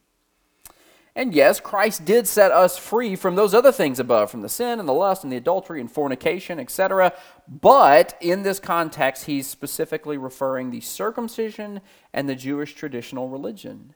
[1.16, 4.78] And yes, Christ did set us free from those other things above, from the sin
[4.78, 7.14] and the lust and the adultery and fornication, etc.
[7.48, 11.80] But in this context, he's specifically referring the circumcision
[12.12, 13.94] and the Jewish traditional religion.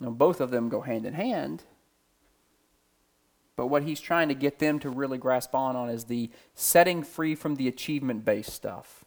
[0.00, 1.62] Now, both of them go hand in hand.
[3.56, 7.02] But what he's trying to get them to really grasp on on is the setting
[7.02, 9.04] free from the achievement based stuff.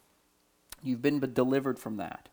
[0.82, 2.28] You've been delivered from that.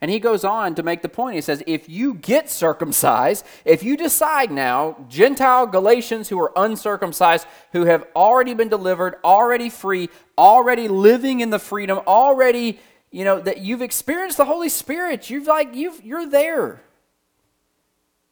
[0.00, 1.36] And he goes on to make the point.
[1.36, 7.46] He says, if you get circumcised, if you decide now, Gentile Galatians who are uncircumcised,
[7.72, 12.78] who have already been delivered, already free, already living in the freedom, already,
[13.10, 16.82] you know, that you've experienced the Holy Spirit, you've like, you've, you're there.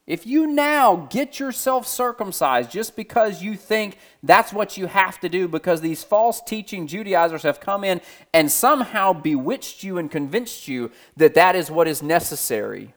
[0.07, 5.29] If you now get yourself circumcised just because you think that's what you have to
[5.29, 8.01] do, because these false teaching Judaizers have come in
[8.35, 12.95] and somehow bewitched you and convinced you that that is what is necessary,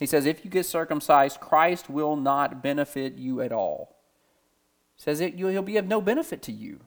[0.00, 3.96] he says, if you get circumcised, Christ will not benefit you at all.
[4.96, 6.80] He says it, he'll be of no benefit to you.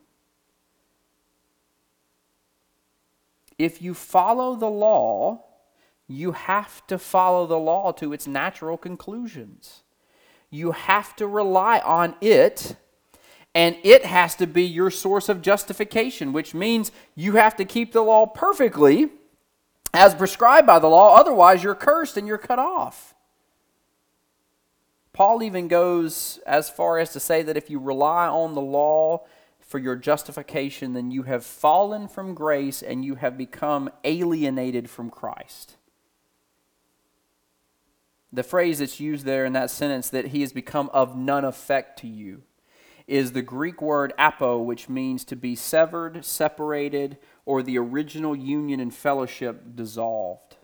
[3.58, 5.46] If you follow the law,
[6.08, 9.84] you have to follow the law to its natural conclusions.
[10.50, 12.76] You have to rely on it,
[13.54, 17.92] and it has to be your source of justification, which means you have to keep
[17.92, 19.10] the law perfectly
[19.94, 23.16] as prescribed by the law, otherwise, you're cursed and you're cut off.
[25.12, 29.26] Paul even goes as far as to say that if you rely on the law
[29.60, 35.10] for your justification, then you have fallen from grace and you have become alienated from
[35.10, 35.78] Christ.
[38.32, 42.00] The phrase that's used there in that sentence, that he has become of none effect
[42.00, 42.44] to you,
[43.08, 48.80] is the Greek word apo, which means to be severed, separated, or the original union
[48.80, 50.58] and fellowship dissolved.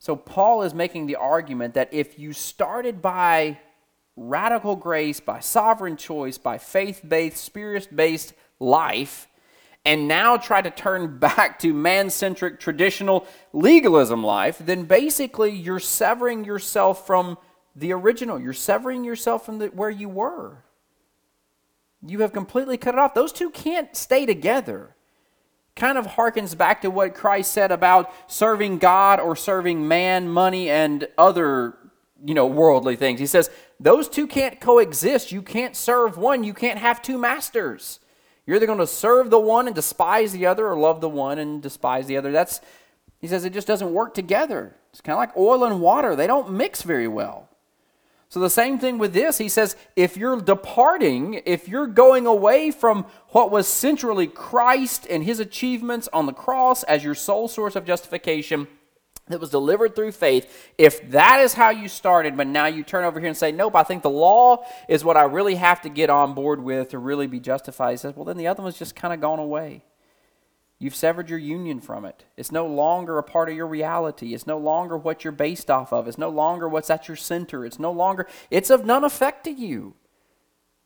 [0.00, 3.60] So Paul is making the argument that if you started by
[4.16, 9.28] radical grace, by sovereign choice, by faith based, spirit based life,
[9.84, 15.80] and now try to turn back to man centric traditional legalism life, then basically you're
[15.80, 17.38] severing yourself from
[17.74, 18.38] the original.
[18.38, 20.64] You're severing yourself from the, where you were.
[22.06, 23.14] You have completely cut it off.
[23.14, 24.96] Those two can't stay together.
[25.76, 30.68] Kind of harkens back to what Christ said about serving God or serving man, money,
[30.68, 31.76] and other
[32.24, 33.20] you know worldly things.
[33.20, 35.32] He says those two can't coexist.
[35.32, 36.44] You can't serve one.
[36.44, 38.00] You can't have two masters.
[38.50, 41.38] You're either going to serve the one and despise the other or love the one
[41.38, 42.32] and despise the other.
[42.32, 42.60] That's
[43.20, 44.74] he says it just doesn't work together.
[44.90, 46.16] It's kind of like oil and water.
[46.16, 47.48] They don't mix very well.
[48.28, 49.38] So the same thing with this.
[49.38, 55.22] He says if you're departing, if you're going away from what was centrally Christ and
[55.22, 58.66] his achievements on the cross as your sole source of justification,
[59.30, 63.04] that was delivered through faith, if that is how you started, but now you turn
[63.04, 65.88] over here and say, Nope, I think the law is what I really have to
[65.88, 68.78] get on board with to really be justified, he says, Well, then the other one's
[68.78, 69.82] just kind of gone away.
[70.78, 72.24] You've severed your union from it.
[72.38, 74.32] It's no longer a part of your reality.
[74.32, 76.08] It's no longer what you're based off of.
[76.08, 77.66] It's no longer what's at your center.
[77.66, 79.94] It's no longer, it's of none effect to you.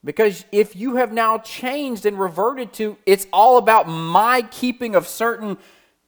[0.02, 5.07] Because if you have now changed and reverted to, it's all about my keeping of
[5.07, 5.59] certain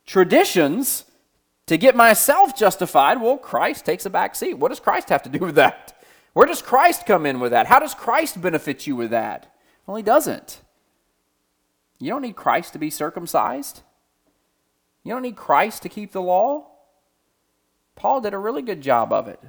[0.05, 1.05] traditions
[1.67, 4.55] to get myself justified, well, Christ takes a back seat.
[4.55, 6.01] What does Christ have to do with that?
[6.33, 7.67] Where does Christ come in with that?
[7.67, 9.53] How does Christ benefit you with that?
[9.87, 10.61] Well, he doesn't.
[11.99, 13.81] You don't need Christ to be circumcised.
[15.03, 16.67] You don't need Christ to keep the law.
[17.95, 19.41] Paul did a really good job of it.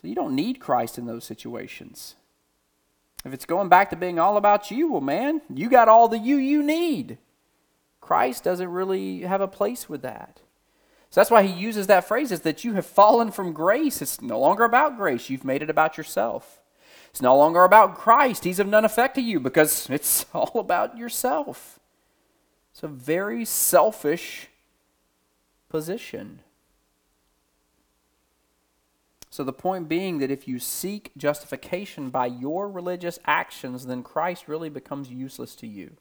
[0.00, 2.14] So you don't need Christ in those situations.
[3.24, 6.18] If it's going back to being all about you, well, man, you got all the
[6.18, 7.18] you you need.
[8.10, 10.40] Christ doesn't really have a place with that.
[11.10, 14.02] So that's why he uses that phrase is that you have fallen from grace.
[14.02, 15.30] It's no longer about grace.
[15.30, 16.60] You've made it about yourself.
[17.10, 18.42] It's no longer about Christ.
[18.42, 21.78] He's of none effect to you because it's all about yourself.
[22.72, 24.48] It's a very selfish
[25.68, 26.40] position.
[29.30, 34.48] So, the point being that if you seek justification by your religious actions, then Christ
[34.48, 35.92] really becomes useless to you.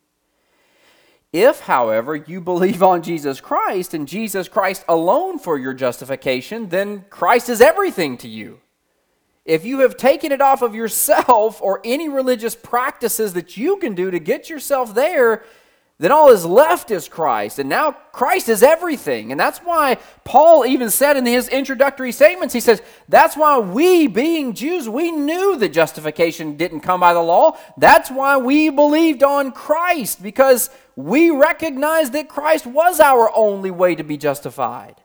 [1.31, 7.05] If, however, you believe on Jesus Christ and Jesus Christ alone for your justification, then
[7.09, 8.61] Christ is everything to you.
[9.45, 13.95] If you have taken it off of yourself or any religious practices that you can
[13.95, 15.43] do to get yourself there,
[15.99, 17.59] then all is left is Christ.
[17.59, 19.31] And now Christ is everything.
[19.31, 24.07] And that's why Paul even said in his introductory statements, he says, That's why we,
[24.07, 27.57] being Jews, we knew that justification didn't come by the law.
[27.77, 33.95] That's why we believed on Christ, because we recognized that Christ was our only way
[33.95, 35.01] to be justified.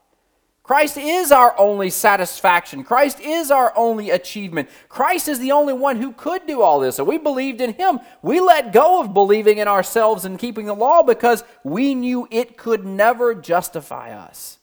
[0.65, 2.85] Christ is our only satisfaction.
[2.85, 4.71] Christ is our only achievement.
[4.89, 6.97] Christ is the only one who could do all this.
[6.97, 8.01] So we believed in him.
[8.23, 12.57] We let go of believing in ourselves and keeping the law because we knew it
[12.57, 14.59] could never justify us.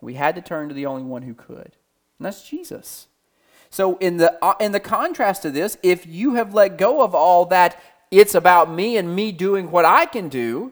[0.00, 1.72] We had to turn to the only one who could,
[2.18, 3.08] and that's Jesus.
[3.70, 7.12] So in the uh, in the contrast to this, if you have let go of
[7.12, 10.70] all that it's about me and me doing what I can do,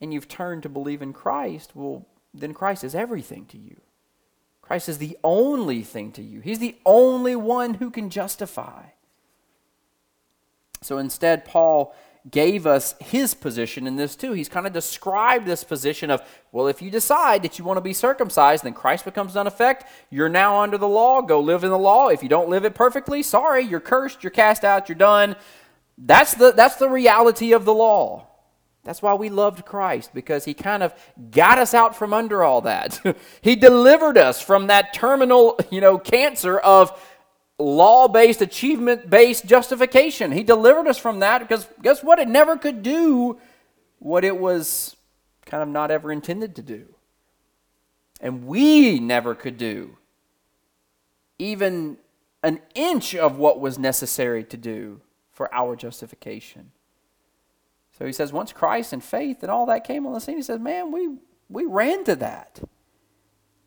[0.00, 3.80] and you've turned to believe in Christ, well, then Christ is everything to you.
[4.60, 6.40] Christ is the only thing to you.
[6.40, 8.82] He's the only one who can justify.
[10.82, 11.94] So instead, Paul
[12.30, 14.32] gave us his position in this too.
[14.32, 17.82] He's kind of described this position of, well, if you decide that you want to
[17.82, 19.84] be circumcised, then Christ becomes none effect.
[20.10, 21.20] You're now under the law.
[21.20, 22.08] Go live in the law.
[22.08, 25.36] If you don't live it perfectly, sorry, you're cursed, you're cast out, you're done.
[25.98, 28.26] That's the, that's the reality of the law.
[28.84, 30.94] That's why we loved Christ, because he kind of
[31.30, 33.00] got us out from under all that.
[33.40, 37.00] he delivered us from that terminal, you know, cancer of
[37.58, 40.32] law-based, achievement-based justification.
[40.32, 42.18] He delivered us from that because guess what?
[42.18, 43.38] It never could do
[44.00, 44.96] what it was
[45.46, 46.86] kind of not ever intended to do.
[48.20, 49.96] And we never could do
[51.38, 51.96] even
[52.42, 55.00] an inch of what was necessary to do
[55.32, 56.70] for our justification.
[57.98, 60.42] So he says, once Christ and faith and all that came on the scene, he
[60.42, 61.16] says, man, we,
[61.48, 62.60] we ran to that.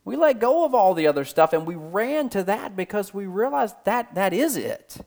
[0.03, 3.25] We let go of all the other stuff and we ran to that because we
[3.25, 4.97] realized that that is it.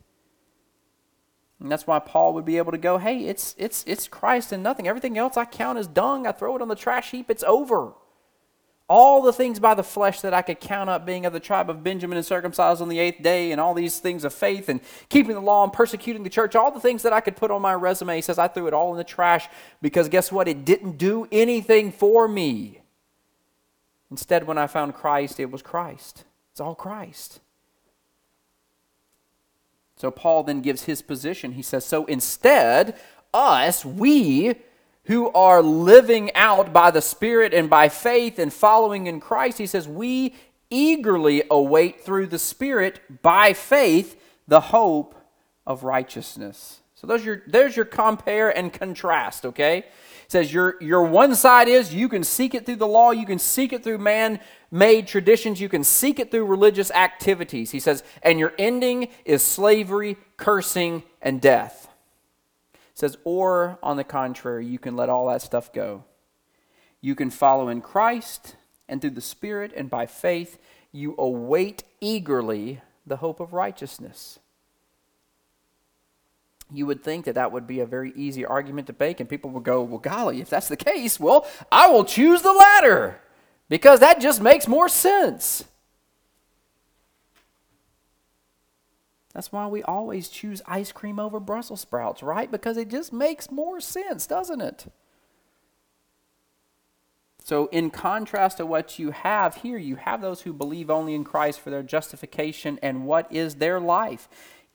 [1.59, 4.62] And that's why Paul would be able to go, hey, it's, it's, it's Christ and
[4.62, 4.88] nothing.
[4.88, 6.26] Everything else I count as dung.
[6.26, 7.30] I throw it on the trash heap.
[7.30, 7.92] It's over
[8.90, 11.70] all the things by the flesh that I could count up being of the tribe
[11.70, 14.81] of Benjamin and circumcised on the eighth day, and all these things of faith and
[15.09, 17.62] keeping the law and persecuting the church, all the things that I could put on
[17.62, 19.48] my resume, he says, I threw it all in the trash
[19.81, 20.48] because guess what?
[20.48, 22.81] It didn't do anything for me.
[24.11, 26.24] Instead, when I found Christ, it was Christ.
[26.50, 27.38] It's all Christ.
[29.94, 31.53] So Paul then gives his position.
[31.53, 32.98] He says, So instead,
[33.33, 34.57] us, we,
[35.11, 39.66] who are living out by the Spirit and by faith and following in Christ, he
[39.66, 40.37] says, we
[40.70, 45.16] eagerly await through the Spirit by faith the hope
[45.66, 46.79] of righteousness.
[46.94, 49.79] So there's your, there's your compare and contrast, okay?
[49.79, 49.87] It
[50.29, 53.41] says your, your one side is you can seek it through the law, you can
[53.41, 54.39] seek it through man
[54.70, 57.72] made traditions, you can seek it through religious activities.
[57.72, 61.89] He says, and your ending is slavery, cursing, and death
[63.01, 66.05] says, or on the contrary, you can let all that stuff go.
[67.01, 68.57] You can follow in Christ,
[68.88, 70.59] and through the Spirit and by faith,
[70.92, 74.38] you await eagerly the hope of righteousness.
[76.72, 79.51] You would think that that would be a very easy argument to make, and people
[79.51, 83.20] would go, Well, golly, if that's the case, well, I will choose the latter.
[83.68, 85.64] because that just makes more sense.
[89.35, 92.51] That's why we always choose ice cream over Brussels sprouts, right?
[92.51, 94.87] Because it just makes more sense, doesn't it?
[97.45, 101.24] So, in contrast to what you have here, you have those who believe only in
[101.24, 104.28] Christ for their justification and what is their life,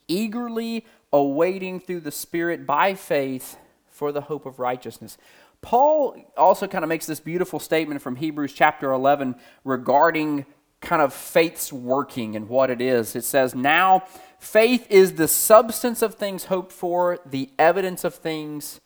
[0.07, 3.57] eagerly awaiting through the Spirit by faith
[3.89, 5.17] for the hope of righteousness.
[5.61, 10.45] Paul also kind of makes this beautiful statement from Hebrews chapter 11 regarding
[10.81, 13.15] kind of faith's working and what it is.
[13.15, 14.03] It says, Now
[14.39, 18.79] faith is the substance of things hoped for, the evidence of things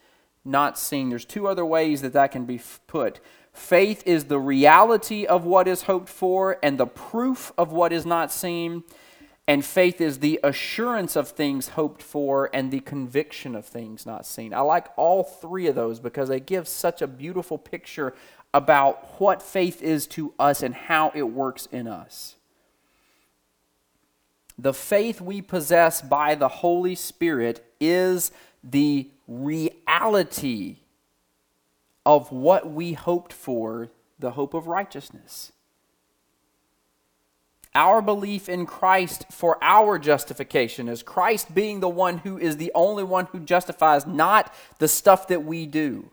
[0.45, 1.09] not seen.
[1.09, 3.19] There's two other ways that that can be put.
[3.53, 8.05] Faith is the reality of what is hoped for and the proof of what is
[8.05, 8.83] not seen.
[9.47, 14.27] And faith is the assurance of things hoped for and the conviction of things not
[14.27, 14.53] seen.
[14.53, 18.13] I like all three of those because they give such a beautiful picture
[18.53, 22.35] about what faith is to us and how it works in us.
[24.57, 28.31] The faith we possess by the Holy Spirit is
[28.63, 30.77] the reality
[32.05, 35.51] of what we hoped for, the hope of righteousness.
[37.75, 42.71] Our belief in Christ for our justification, as Christ being the one who is the
[42.73, 46.09] only one who justifies, not the stuff that we do,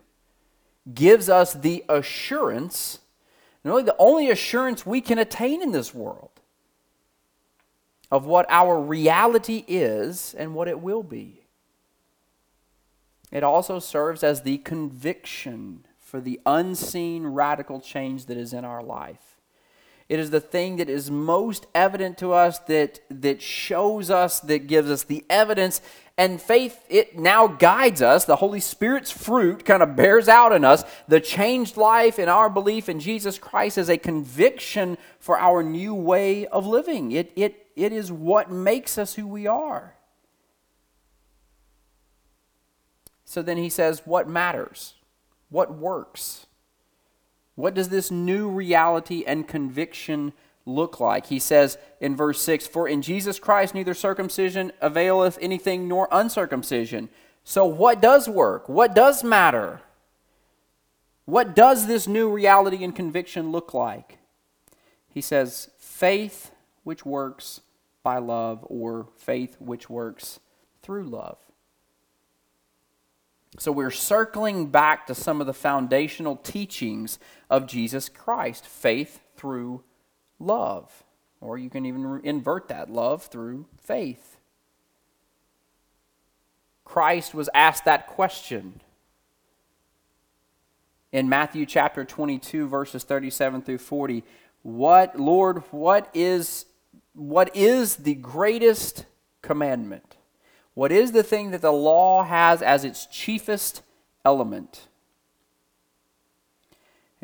[0.93, 3.01] gives us the assurance,
[3.63, 6.31] and really the only assurance we can attain in this world,
[8.11, 11.43] of what our reality is and what it will be.
[13.33, 18.83] It also serves as the conviction for the unseen radical change that is in our
[18.83, 19.37] life.
[20.09, 24.69] It is the thing that is most evident to us, that, that shows us, that
[24.69, 25.81] gives us the evidence.
[26.19, 28.25] And faith, it now guides us.
[28.25, 30.83] The Holy Spirit's fruit kind of bears out in us.
[31.09, 35.95] The changed life in our belief in Jesus Christ is a conviction for our new
[35.95, 37.13] way of living.
[37.13, 39.95] It, it, it is what makes us who we are.
[43.27, 44.95] So then he says, What matters?
[45.51, 46.47] What works?
[47.57, 50.33] What does this new reality and conviction
[50.67, 51.27] look like?
[51.27, 57.09] He says in verse 6 For in Jesus Christ neither circumcision availeth anything nor uncircumcision.
[57.45, 58.69] So, what does work?
[58.69, 59.81] What does matter?
[61.25, 64.19] What does this new reality and conviction look like?
[65.09, 66.51] He says, faith
[66.85, 67.63] which works
[68.03, 70.39] by love, or faith which works
[70.83, 71.39] through love.
[73.59, 77.19] So we're circling back to some of the foundational teachings
[77.51, 79.83] of Jesus Christ faith through
[80.39, 81.05] love.
[81.41, 84.39] Or you can even invert that love through faith.
[86.85, 88.81] Christ was asked that question
[91.13, 94.25] in Matthew chapter 22 verses 37 through 40
[94.63, 96.67] what lord what is
[97.15, 99.07] what is the greatest
[99.41, 100.17] commandment
[100.77, 103.81] what is the thing that the law has as its chiefest
[104.27, 104.89] element?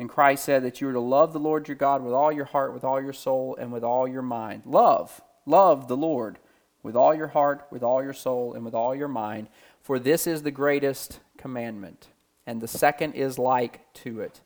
[0.03, 2.43] And Christ said that you are to love the Lord your God with all your
[2.43, 4.63] heart, with all your soul, and with all your mind.
[4.65, 6.39] Love, love the Lord
[6.83, 9.47] with all your heart, with all your soul, and with all your mind.
[9.81, 12.09] For this is the greatest commandment.
[12.45, 14.41] And the second is like to it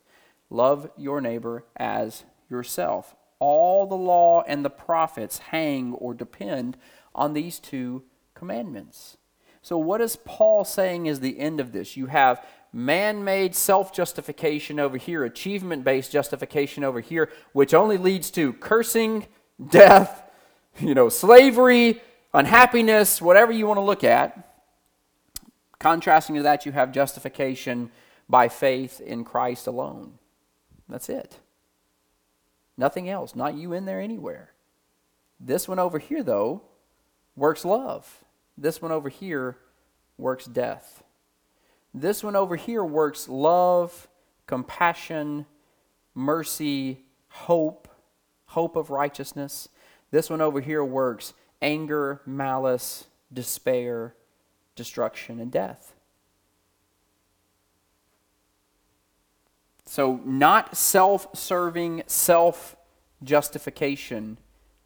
[0.51, 3.15] love your neighbor as yourself.
[3.39, 6.77] All the law and the prophets hang or depend
[7.15, 8.03] on these two
[8.35, 9.17] commandments.
[9.63, 11.97] So, what is Paul saying is the end of this?
[11.97, 12.45] You have
[12.77, 18.53] man made self justification over here, achievement based justification over here, which only leads to
[18.53, 19.25] cursing,
[19.69, 20.23] death,
[20.79, 22.01] you know, slavery,
[22.33, 24.43] unhappiness, whatever you want to look at.
[25.79, 27.91] Contrasting to that, you have justification
[28.29, 30.19] by faith in Christ alone.
[30.87, 31.39] That's it.
[32.77, 34.53] Nothing else, not you in there anywhere.
[35.39, 36.61] This one over here, though,
[37.35, 38.23] works love.
[38.55, 39.57] This one over here
[40.17, 41.03] works death.
[41.99, 44.07] This one over here works love,
[44.45, 45.47] compassion,
[46.13, 47.87] mercy, hope,
[48.45, 49.67] hope of righteousness.
[50.11, 54.13] This one over here works anger, malice, despair,
[54.75, 55.95] destruction, and death.
[59.85, 62.75] So, not self serving, self
[63.23, 64.37] justification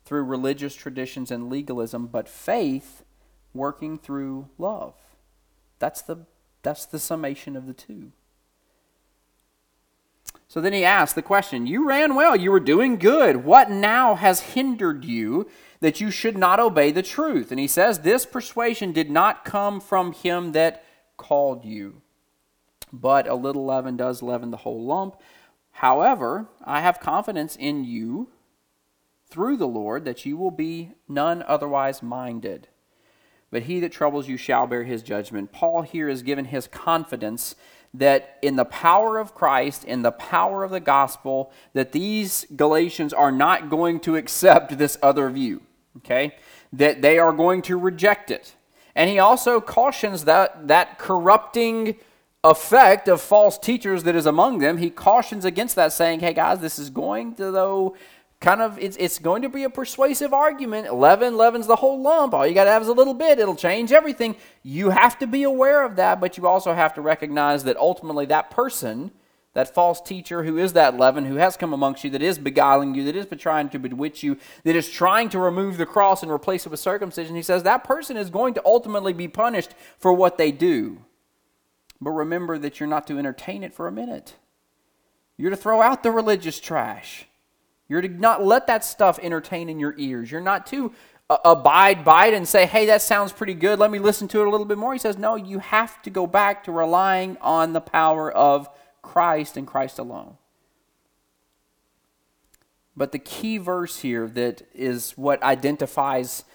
[0.05, 3.03] through religious traditions and legalism, but faith
[3.53, 4.93] working through love.
[5.79, 6.25] That's the,
[6.63, 8.11] that's the summation of the two.
[10.47, 13.45] So then he asks the question You ran well, you were doing good.
[13.45, 15.49] What now has hindered you
[15.79, 17.51] that you should not obey the truth?
[17.51, 20.83] And he says, This persuasion did not come from him that
[21.15, 22.01] called you.
[22.91, 25.15] But a little leaven does leaven the whole lump.
[25.71, 28.27] However, I have confidence in you
[29.29, 32.67] through the Lord that you will be none otherwise minded.
[33.51, 35.51] But he that troubles you shall bear his judgment.
[35.51, 37.55] Paul here is given his confidence
[37.93, 43.11] that in the power of Christ, in the power of the gospel, that these Galatians
[43.11, 45.61] are not going to accept this other view.
[45.97, 46.35] Okay?
[46.71, 48.55] That they are going to reject it.
[48.95, 51.95] And he also cautions that that corrupting
[52.43, 54.77] effect of false teachers that is among them.
[54.77, 57.95] He cautions against that, saying, hey guys, this is going to, though,
[58.41, 60.93] kind of, it's, it's going to be a persuasive argument.
[60.93, 62.33] Leaven, leaven's the whole lump.
[62.33, 63.37] All you got to have is a little bit.
[63.39, 64.35] It'll change everything.
[64.63, 68.25] You have to be aware of that, but you also have to recognize that ultimately
[68.25, 69.11] that person,
[69.53, 72.95] that false teacher who is that leaven, who has come amongst you, that is beguiling
[72.95, 76.31] you, that is trying to bewitch you, that is trying to remove the cross and
[76.31, 80.11] replace it with circumcision, he says that person is going to ultimately be punished for
[80.11, 81.05] what they do.
[82.01, 84.33] But remember that you're not to entertain it for a minute.
[85.37, 87.27] You're to throw out the religious trash.
[87.91, 90.31] You're to not let that stuff entertain in your ears.
[90.31, 90.93] You're not to
[91.29, 93.79] uh, abide by it and say, hey, that sounds pretty good.
[93.79, 94.93] Let me listen to it a little bit more.
[94.93, 98.69] He says, no, you have to go back to relying on the power of
[99.01, 100.37] Christ and Christ alone.
[102.95, 106.45] But the key verse here that is what identifies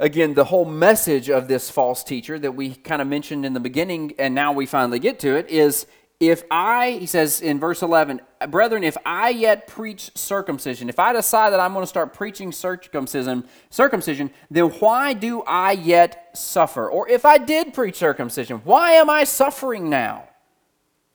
[0.00, 3.60] again, the whole message of this false teacher that we kind of mentioned in the
[3.60, 5.86] beginning, and now we finally get to it, is
[6.20, 11.14] if I, he says in verse 11, brethren, if I yet preach circumcision, if I
[11.14, 16.86] decide that I'm going to start preaching circumcision, circumcision, then why do I yet suffer?
[16.90, 20.28] Or if I did preach circumcision, why am I suffering now?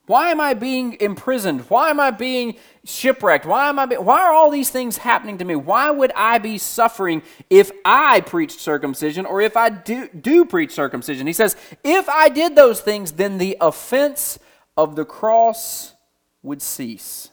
[0.07, 1.61] Why am I being imprisoned?
[1.61, 3.45] Why am I being shipwrecked?
[3.45, 5.55] Why am I be, why are all these things happening to me?
[5.55, 10.71] Why would I be suffering if I preached circumcision or if I do, do preach
[10.71, 11.27] circumcision?
[11.27, 14.37] He says, if I did those things, then the offense
[14.77, 15.93] of the cross
[16.43, 17.29] would cease.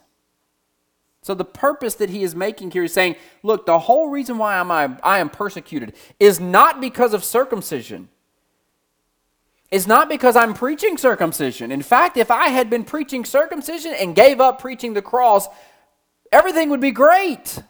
[1.22, 3.14] So the purpose that he is making here is saying,
[3.44, 8.08] look, the whole reason why I'm, I, am persecuted is not because of circumcision.
[9.70, 11.70] It's not because I'm preaching circumcision.
[11.70, 15.46] In fact, if I had been preaching circumcision and gave up preaching the cross,
[16.32, 17.62] everything would be great.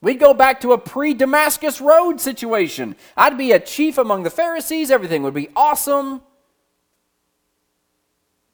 [0.00, 2.96] We'd go back to a pre Damascus Road situation.
[3.16, 4.90] I'd be a chief among the Pharisees.
[4.90, 6.22] Everything would be awesome.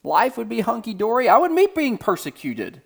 [0.06, 1.28] Life would be hunky dory.
[1.28, 2.80] I wouldn't be being persecuted.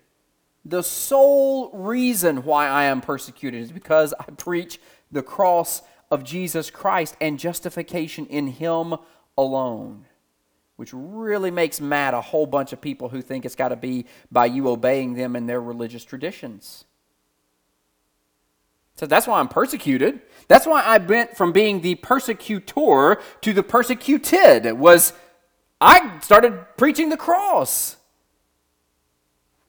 [0.65, 4.79] The sole reason why I am persecuted is because I preach
[5.11, 8.95] the cross of Jesus Christ and justification in Him
[9.37, 10.07] alone,
[10.77, 14.07] which really makes mad a whole bunch of people who think it's got to be
[14.31, 16.85] by you obeying them and their religious traditions.
[18.95, 20.21] So that's why I'm persecuted.
[20.47, 25.13] That's why I went from being the persecutor to the persecuted was
[25.81, 27.97] I started preaching the cross.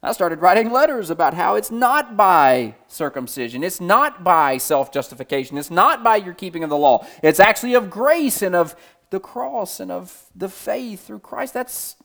[0.02, 5.56] I started writing letters about how it's not by circumcision, it's not by self justification,
[5.56, 7.06] it's not by your keeping of the law.
[7.22, 8.76] It's actually of grace and of
[9.10, 11.54] the cross and of the faith through Christ.
[11.54, 11.96] That's,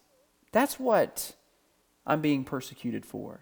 [0.52, 1.34] that's what
[2.06, 3.42] I'm being persecuted for.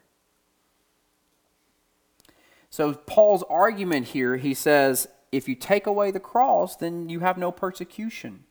[2.70, 7.38] So, Paul's argument here, he says, if you take away the cross, then you have
[7.38, 8.46] no persecution.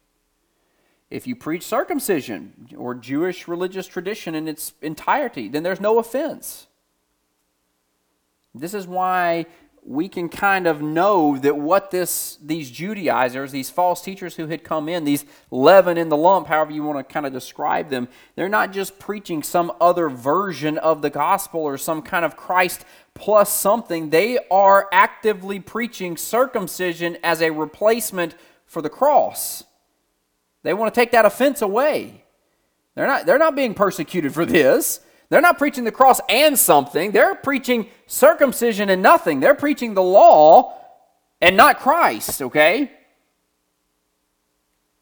[1.11, 6.67] If you preach circumcision or Jewish religious tradition in its entirety, then there's no offense.
[8.55, 9.47] This is why
[9.87, 14.65] we can kind of know that what this these Judaizers, these false teachers who had
[14.65, 18.09] come in, these leaven in the lump, however you want to kind of describe them,
[18.35, 22.85] they're not just preaching some other version of the gospel or some kind of Christ
[23.13, 24.09] plus something.
[24.09, 28.35] They are actively preaching circumcision as a replacement
[28.67, 29.65] for the cross.
[30.65, 32.25] They want to take that offense away.
[32.97, 35.01] They're not, they're not being persecuted for this.
[35.29, 37.13] They're not preaching the cross and something.
[37.13, 39.41] They're preaching circumcision and nothing.
[39.41, 40.77] They're preaching the law
[41.41, 42.91] and not Christ, okay?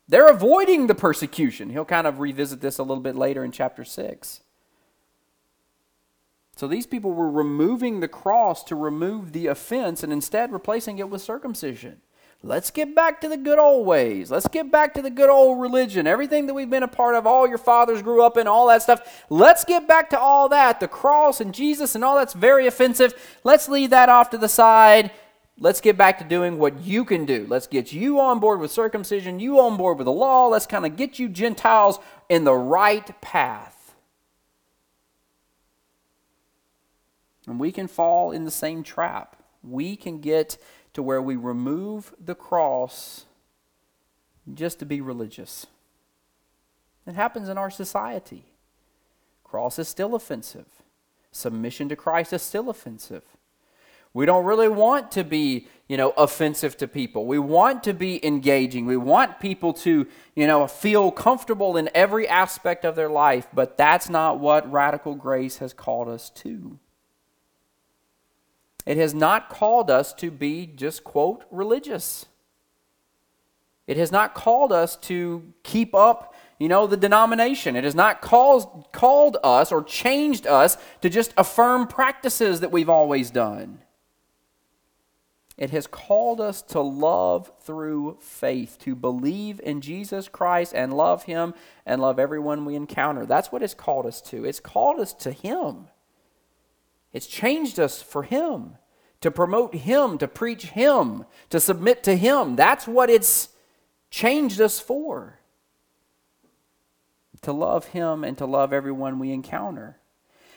[0.08, 1.70] They're avoiding the persecution.
[1.70, 4.40] He'll kind of revisit this a little bit later in chapter 6.
[6.56, 11.08] So these people were removing the cross to remove the offense and instead replacing it
[11.08, 12.00] with circumcision.
[12.45, 14.28] Let's get back to the good old ways.
[14.28, 16.09] Let's get back to the good old religion.
[16.09, 18.82] Everything that we've been a part of, all your fathers grew up in, all that
[18.82, 19.24] stuff.
[19.30, 20.80] Let's get back to all that.
[20.80, 23.14] The cross and Jesus and all that's very offensive.
[23.45, 25.12] Let's leave that off to the side.
[25.57, 27.47] Let's get back to doing what you can do.
[27.49, 30.49] Let's get you on board with circumcision, you on board with the law.
[30.49, 33.95] Let's kind of get you Gentiles in the right path.
[37.47, 39.36] And we can fall in the same trap.
[39.62, 40.59] We can get
[40.95, 43.26] to where we remove the cross
[44.53, 45.66] just to be religious.
[47.07, 48.45] It happens in our society.
[49.45, 50.66] cross is still offensive.
[51.30, 53.24] Submission to Christ is still offensive.
[54.14, 57.26] We don't really want to be, you know, offensive to people.
[57.26, 58.84] We want to be engaging.
[58.84, 63.78] We want people to, you know, feel comfortable in every aspect of their life, but
[63.78, 66.78] that's not what radical grace has called us to.
[68.85, 72.26] It has not called us to be just, quote, religious.
[73.87, 77.76] It has not called us to keep up, you know, the denomination.
[77.76, 82.89] It has not called, called us or changed us to just affirm practices that we've
[82.89, 83.78] always done.
[85.59, 91.24] It has called us to love through faith, to believe in Jesus Christ and love
[91.24, 91.55] Him
[91.85, 93.26] and love everyone we encounter.
[93.26, 94.45] That's what it's called us to.
[94.45, 95.89] It's called us to Him.
[97.12, 98.76] It's changed us for Him,
[99.20, 102.56] to promote Him, to preach Him, to submit to Him.
[102.56, 103.48] That's what it's
[104.10, 105.38] changed us for.
[107.42, 109.98] To love Him and to love everyone we encounter.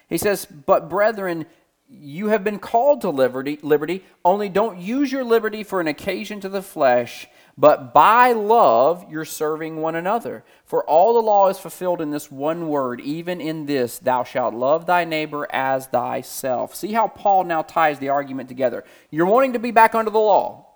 [0.08, 1.46] He says, But brethren,
[1.88, 6.40] you have been called to liberty, liberty, only don't use your liberty for an occasion
[6.42, 7.28] to the flesh,
[7.58, 10.44] but by love you're serving one another.
[10.66, 14.54] For all the law is fulfilled in this one word, even in this, thou shalt
[14.54, 16.76] love thy neighbor as thyself.
[16.76, 18.84] See how Paul now ties the argument together.
[19.10, 20.68] You're wanting to be back under the law.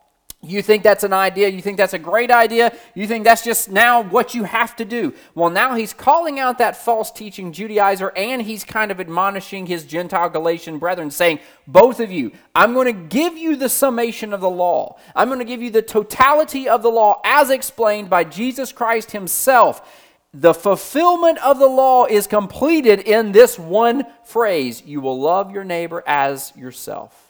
[0.42, 1.50] You think that's an idea.
[1.50, 2.74] You think that's a great idea.
[2.96, 5.14] You think that's just now what you have to do.
[5.36, 9.84] Well, now he's calling out that false teaching Judaizer and he's kind of admonishing his
[9.84, 14.40] Gentile Galatian brethren, saying, Both of you, I'm going to give you the summation of
[14.40, 14.98] the law.
[15.14, 19.12] I'm going to give you the totality of the law as explained by Jesus Christ
[19.12, 20.08] himself.
[20.34, 25.66] The fulfillment of the law is completed in this one phrase you will love your
[25.66, 27.30] neighbor as yourself.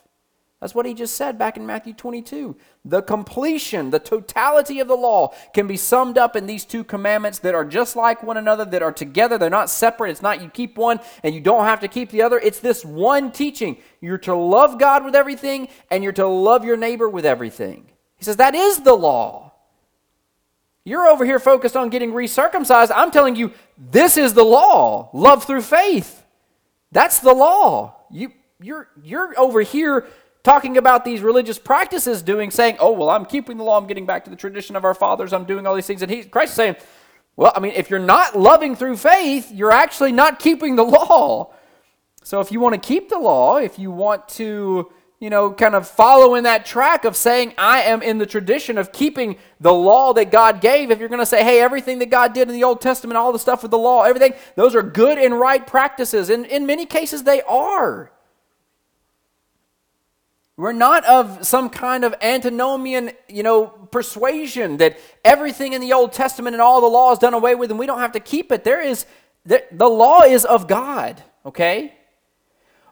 [0.60, 2.58] That's what he just said back in Matthew 22.
[2.90, 7.38] The completion, the totality of the law can be summed up in these two commandments
[7.40, 9.38] that are just like one another, that are together.
[9.38, 10.10] They're not separate.
[10.10, 12.40] It's not you keep one and you don't have to keep the other.
[12.40, 13.78] It's this one teaching.
[14.02, 17.92] You're to love God with everything and you're to love your neighbor with everything.
[18.18, 19.54] He says that is the law.
[20.84, 22.92] You're over here focused on getting recircumcised.
[22.96, 25.12] I'm telling you, this is the law.
[25.14, 26.24] Love through faith.
[26.92, 27.98] That's the law.
[28.10, 30.08] You, you're, you're over here
[30.44, 34.06] talking about these religious practices doing, saying, oh, well, I'm keeping the law, I'm getting
[34.06, 36.02] back to the tradition of our fathers, I'm doing all these things.
[36.02, 36.76] And he, Christ is saying,
[37.36, 41.54] well, I mean, if you're not loving through faith, you're actually not keeping the law.
[42.24, 45.76] So if you want to keep the law, if you want to, you know, kind
[45.76, 49.74] of follow in that track of saying, I am in the tradition of keeping the
[49.74, 52.54] law that God gave, if you're going to say, hey, everything that God did in
[52.54, 55.66] the Old Testament, all the stuff with the law, everything, those are good and right
[55.66, 56.30] practices.
[56.30, 58.12] And in many cases, they are.
[60.60, 66.12] We're not of some kind of antinomian, you know, persuasion that everything in the Old
[66.12, 68.52] Testament and all the law is done away with and we don't have to keep
[68.52, 68.66] it.
[68.66, 69.06] There is
[69.46, 71.94] the, the law is of God, okay?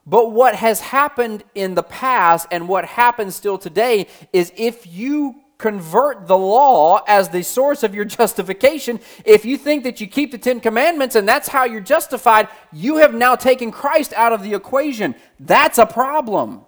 [0.05, 5.35] But what has happened in the past and what happens still today is if you
[5.57, 10.31] convert the law as the source of your justification, if you think that you keep
[10.31, 14.41] the Ten Commandments and that's how you're justified, you have now taken Christ out of
[14.41, 15.15] the equation.
[15.37, 16.61] That's a problem.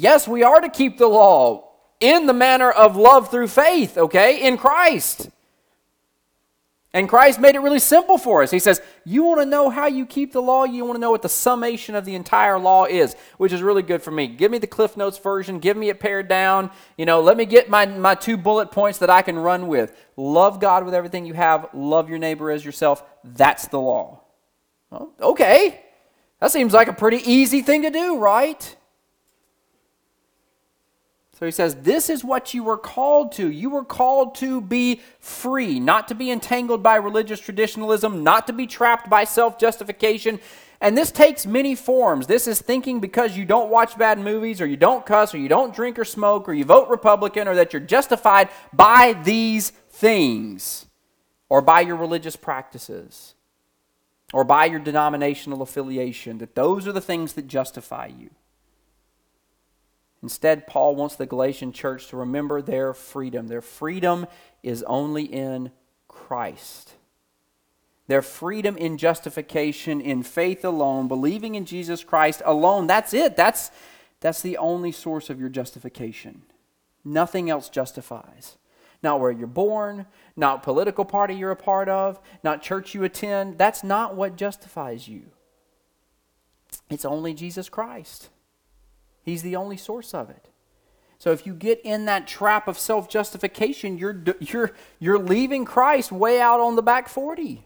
[0.00, 4.46] Yes, we are to keep the law in the manner of love through faith, okay,
[4.46, 5.28] in Christ.
[6.94, 8.50] And Christ made it really simple for us.
[8.50, 10.64] He says, You want to know how you keep the law?
[10.64, 13.82] You want to know what the summation of the entire law is, which is really
[13.82, 14.26] good for me.
[14.26, 16.70] Give me the Cliff Notes version, give me it pared down.
[16.96, 19.94] You know, let me get my, my two bullet points that I can run with.
[20.16, 23.04] Love God with everything you have, love your neighbor as yourself.
[23.22, 24.22] That's the law.
[24.88, 25.84] Well, okay.
[26.40, 28.76] That seems like a pretty easy thing to do, right?
[31.40, 33.50] So he says, This is what you were called to.
[33.50, 38.52] You were called to be free, not to be entangled by religious traditionalism, not to
[38.52, 40.38] be trapped by self justification.
[40.82, 42.26] And this takes many forms.
[42.26, 45.48] This is thinking because you don't watch bad movies, or you don't cuss, or you
[45.48, 50.86] don't drink or smoke, or you vote Republican, or that you're justified by these things,
[51.48, 53.34] or by your religious practices,
[54.34, 58.30] or by your denominational affiliation, that those are the things that justify you.
[60.22, 63.46] Instead, Paul wants the Galatian church to remember their freedom.
[63.48, 64.26] Their freedom
[64.62, 65.70] is only in
[66.08, 66.94] Christ.
[68.06, 72.86] Their freedom in justification, in faith alone, believing in Jesus Christ alone.
[72.86, 73.36] That's it.
[73.36, 73.70] That's,
[74.20, 76.42] that's the only source of your justification.
[77.04, 78.58] Nothing else justifies.
[79.02, 80.06] Not where you're born,
[80.36, 83.56] not political party you're a part of, not church you attend.
[83.56, 85.30] That's not what justifies you.
[86.90, 88.28] It's only Jesus Christ.
[89.22, 90.48] He's the only source of it.
[91.18, 96.40] So if you get in that trap of self-justification, you're you're you're leaving Christ way
[96.40, 97.62] out on the back 40.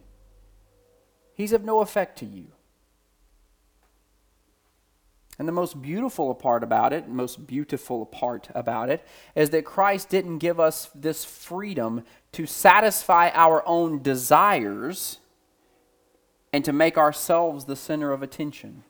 [1.35, 2.49] he's of no effect to you.
[5.39, 10.09] And the most beautiful part about it, most beautiful part about it, is that Christ
[10.09, 15.19] didn't give us this freedom to satisfy our own desires
[16.53, 18.85] and to make ourselves the center of attention.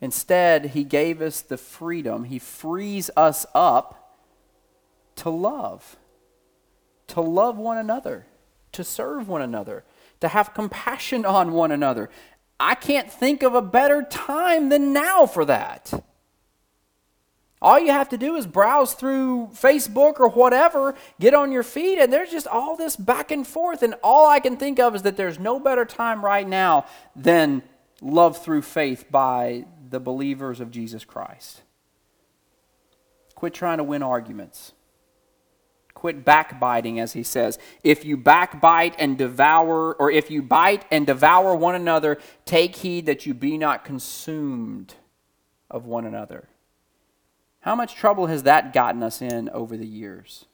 [0.00, 4.16] Instead, he gave us the freedom, he frees us up
[5.16, 5.96] to love,
[7.08, 8.26] to love one another,
[8.72, 9.84] to serve one another,
[10.20, 12.10] to have compassion on one another.
[12.60, 15.92] I can't think of a better time than now for that.
[17.60, 21.98] All you have to do is browse through Facebook or whatever, get on your feet,
[21.98, 23.82] and there's just all this back and forth.
[23.82, 26.86] And all I can think of is that there's no better time right now
[27.16, 27.62] than
[28.00, 31.62] love through faith by the believers of Jesus Christ.
[33.34, 34.72] Quit trying to win arguments.
[35.94, 37.58] Quit backbiting, as he says.
[37.82, 43.06] If you backbite and devour, or if you bite and devour one another, take heed
[43.06, 44.94] that you be not consumed
[45.70, 46.48] of one another.
[47.60, 50.46] How much trouble has that gotten us in over the years?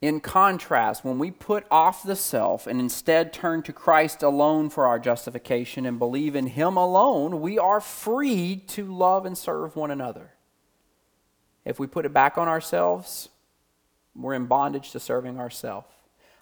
[0.00, 4.86] In contrast, when we put off the self and instead turn to Christ alone for
[4.86, 9.90] our justification and believe in Him alone, we are free to love and serve one
[9.90, 10.30] another.
[11.66, 13.28] If we put it back on ourselves,
[14.14, 15.88] we're in bondage to serving ourselves.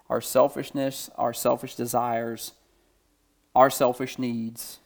[0.08, 2.52] Our selfishness, our selfish desires,
[3.56, 4.78] our selfish needs,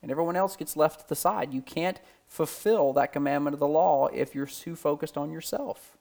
[0.00, 1.52] and everyone else gets left to the side.
[1.52, 5.96] You can't fulfill that commandment of the law if you're too focused on yourself.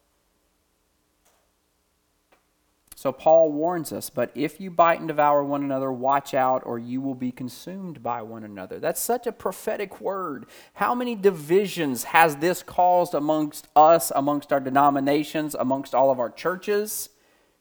[3.06, 6.80] So Paul warns us, but if you bite and devour one another, watch out, or
[6.80, 8.80] you will be consumed by one another.
[8.80, 10.48] That's such a prophetic word.
[10.74, 16.32] How many divisions has this caused amongst us, amongst our denominations, amongst all of our
[16.32, 17.10] churches,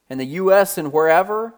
[0.08, 0.78] in the U.S.
[0.78, 1.54] and wherever?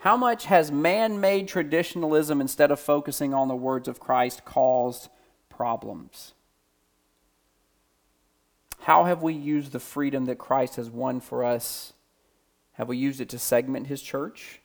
[0.00, 5.08] How much has man made traditionalism, instead of focusing on the words of Christ, caused
[5.48, 6.34] problems?
[8.80, 11.94] How have we used the freedom that Christ has won for us?
[12.80, 14.62] Have we used it to segment his church?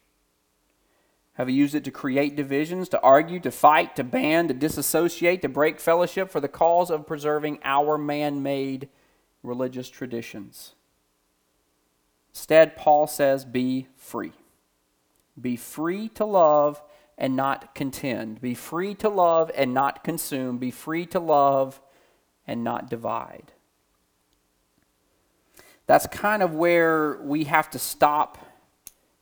[1.33, 5.41] Have we used it to create divisions, to argue, to fight, to ban, to disassociate,
[5.41, 8.87] to break fellowship for the cause of preserving our man made
[9.43, 10.75] religious traditions?
[12.29, 14.31] Instead, Paul says, be free.
[15.41, 16.81] Be free to love
[17.17, 18.39] and not contend.
[18.39, 20.57] Be free to love and not consume.
[20.57, 21.81] Be free to love
[22.47, 23.51] and not divide
[25.87, 28.37] that's kind of where we have to stop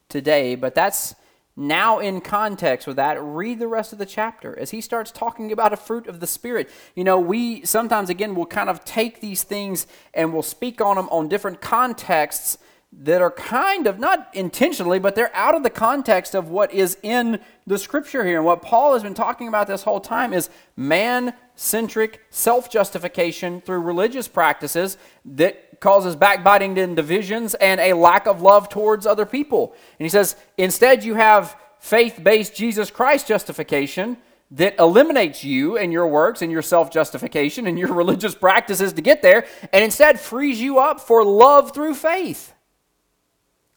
[0.10, 0.56] today.
[0.56, 1.16] But that's
[1.56, 3.22] now in context with that.
[3.22, 6.28] Read the rest of the chapter as he starts talking about a fruit of the
[6.28, 6.70] Spirit.
[6.96, 10.96] You know, we sometimes, again, will kind of take these things and we'll speak on
[10.96, 12.58] them on different contexts
[13.02, 16.98] that are kind of not intentionally, but they're out of the context of what is
[17.02, 18.38] in the scripture here.
[18.38, 23.62] And what Paul has been talking about this whole time is man centric self justification
[23.62, 29.26] through religious practices that causes backbiting and divisions and a lack of love towards other
[29.26, 29.76] people.
[30.00, 34.18] And he says, instead, you have faith based Jesus Christ justification
[34.52, 39.02] that eliminates you and your works and your self justification and your religious practices to
[39.02, 42.54] get there, and instead frees you up for love through faith.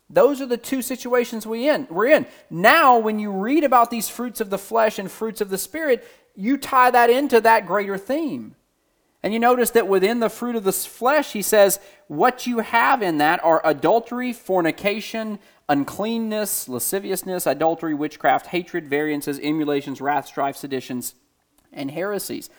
[0.08, 2.26] Those are the two situations we in, we're in.
[2.48, 6.06] Now, when you read about these fruits of the flesh and fruits of the Spirit,
[6.36, 8.54] you tie that into that greater theme.
[9.26, 13.02] And you notice that within the fruit of the flesh, he says, what you have
[13.02, 21.16] in that are adultery, fornication, uncleanness, lasciviousness, adultery, witchcraft, hatred, variances, emulations, wrath, strife, seditions,
[21.72, 22.50] and heresies.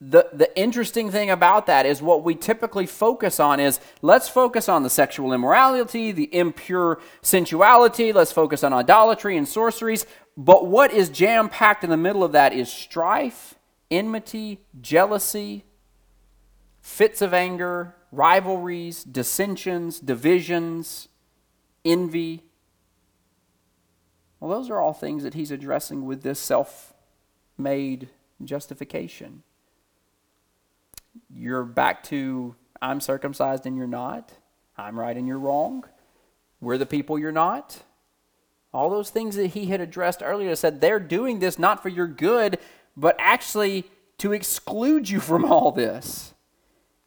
[0.00, 4.66] The, the interesting thing about that is what we typically focus on is let's focus
[4.66, 10.06] on the sexual immorality, the impure sensuality, let's focus on idolatry and sorceries.
[10.38, 13.56] But what is jam packed in the middle of that is strife,
[13.90, 15.64] enmity, jealousy,
[16.88, 21.08] fits of anger, rivalries, dissensions, divisions,
[21.84, 22.42] envy.
[24.40, 26.94] Well, those are all things that he's addressing with this self
[27.58, 28.08] made
[28.42, 29.42] justification.
[31.28, 34.32] You're back to I'm circumcised and you're not.
[34.76, 35.84] I'm right and you're wrong.
[36.60, 37.82] We're the people you're not.
[38.72, 42.06] All those things that he had addressed earlier said they're doing this not for your
[42.06, 42.58] good,
[42.96, 46.32] but actually to exclude you from all this.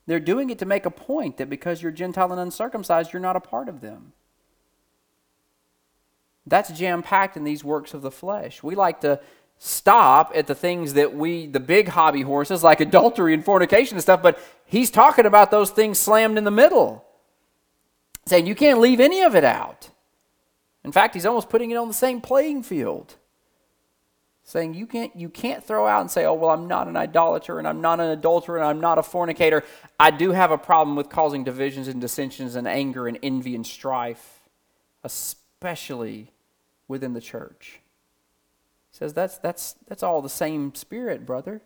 [0.08, 3.36] They're doing it to make a point that because you're Gentile and uncircumcised, you're not
[3.36, 4.14] a part of them.
[6.46, 8.64] That's jam packed in these works of the flesh.
[8.64, 9.20] We like to
[9.58, 14.02] stop at the things that we, the big hobby horses, like adultery and fornication and
[14.02, 17.06] stuff, but he's talking about those things slammed in the middle,
[18.26, 19.92] saying you can't leave any of it out.
[20.84, 23.18] In fact, he's almost putting it on the same playing field.
[24.52, 27.58] Saying you can't, you can't throw out and say, oh, well, I'm not an idolater
[27.58, 29.64] and I'm not an adulterer and I'm not a fornicator.
[29.98, 33.66] I do have a problem with causing divisions and dissensions and anger and envy and
[33.66, 34.42] strife,
[35.06, 36.34] especially
[36.90, 37.80] within the church.
[38.92, 41.62] He says that's, that's, that's all the same spirit, brother.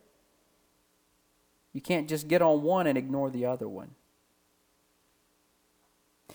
[1.73, 3.95] You can't just get on one and ignore the other one.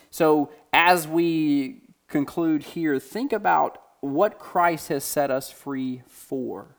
[0.09, 6.75] So, as we conclude here, think about what Christ has set us free for.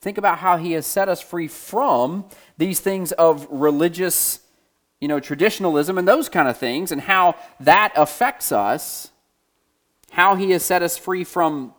[0.00, 4.40] Think about how he has set us free from these things of religious,
[5.00, 9.10] you know, traditionalism and those kind of things, and how that affects us.
[10.12, 11.72] How he has set us free from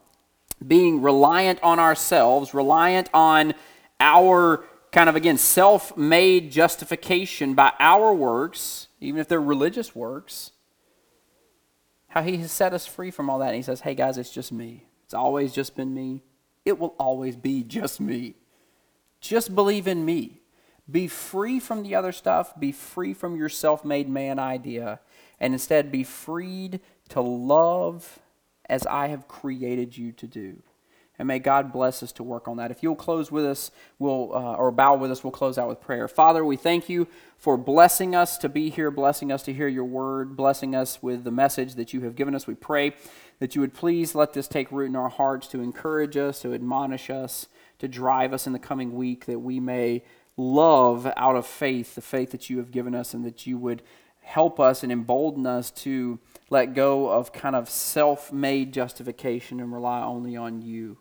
[0.66, 3.54] being reliant on ourselves, reliant on
[4.00, 10.52] our kind of, again, self made justification by our works, even if they're religious works
[12.12, 13.48] how he has set us free from all that.
[13.48, 14.86] And he says, hey guys, it's just me.
[15.06, 16.24] It's always just been me.
[16.66, 18.36] It will always be just me.
[19.22, 20.42] Just believe in me.
[20.90, 22.60] Be free from the other stuff.
[22.60, 25.00] Be free from your self made man idea.
[25.40, 28.20] And instead, be freed to love
[28.68, 30.64] as I have created you to do.
[31.22, 32.72] And may God bless us to work on that.
[32.72, 33.70] If you'll close with us,
[34.00, 36.08] we'll, uh, or bow with us, we'll close out with prayer.
[36.08, 37.08] Father, we thank you
[37.38, 41.24] for blessing us to be here, blessing us to hear your word, blessing us with
[41.24, 42.48] the message that you have given us.
[42.48, 42.96] We pray
[43.38, 46.56] that you would please let this take root in our hearts to encourage us, to
[46.56, 47.48] admonish us,
[47.78, 50.04] to drive us in the coming week, that we may
[50.38, 53.84] love out of faith the faith that you have given us, and that you would
[54.22, 56.18] help us and embolden us to
[56.50, 60.98] let go of kind of self made justification and rely only on you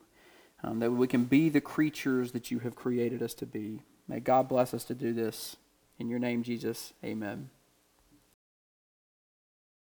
[0.63, 3.83] um, that we can be the creatures that you have created us to be.
[4.09, 5.57] May God bless us to do this.
[5.99, 7.51] In your name, Jesus, amen.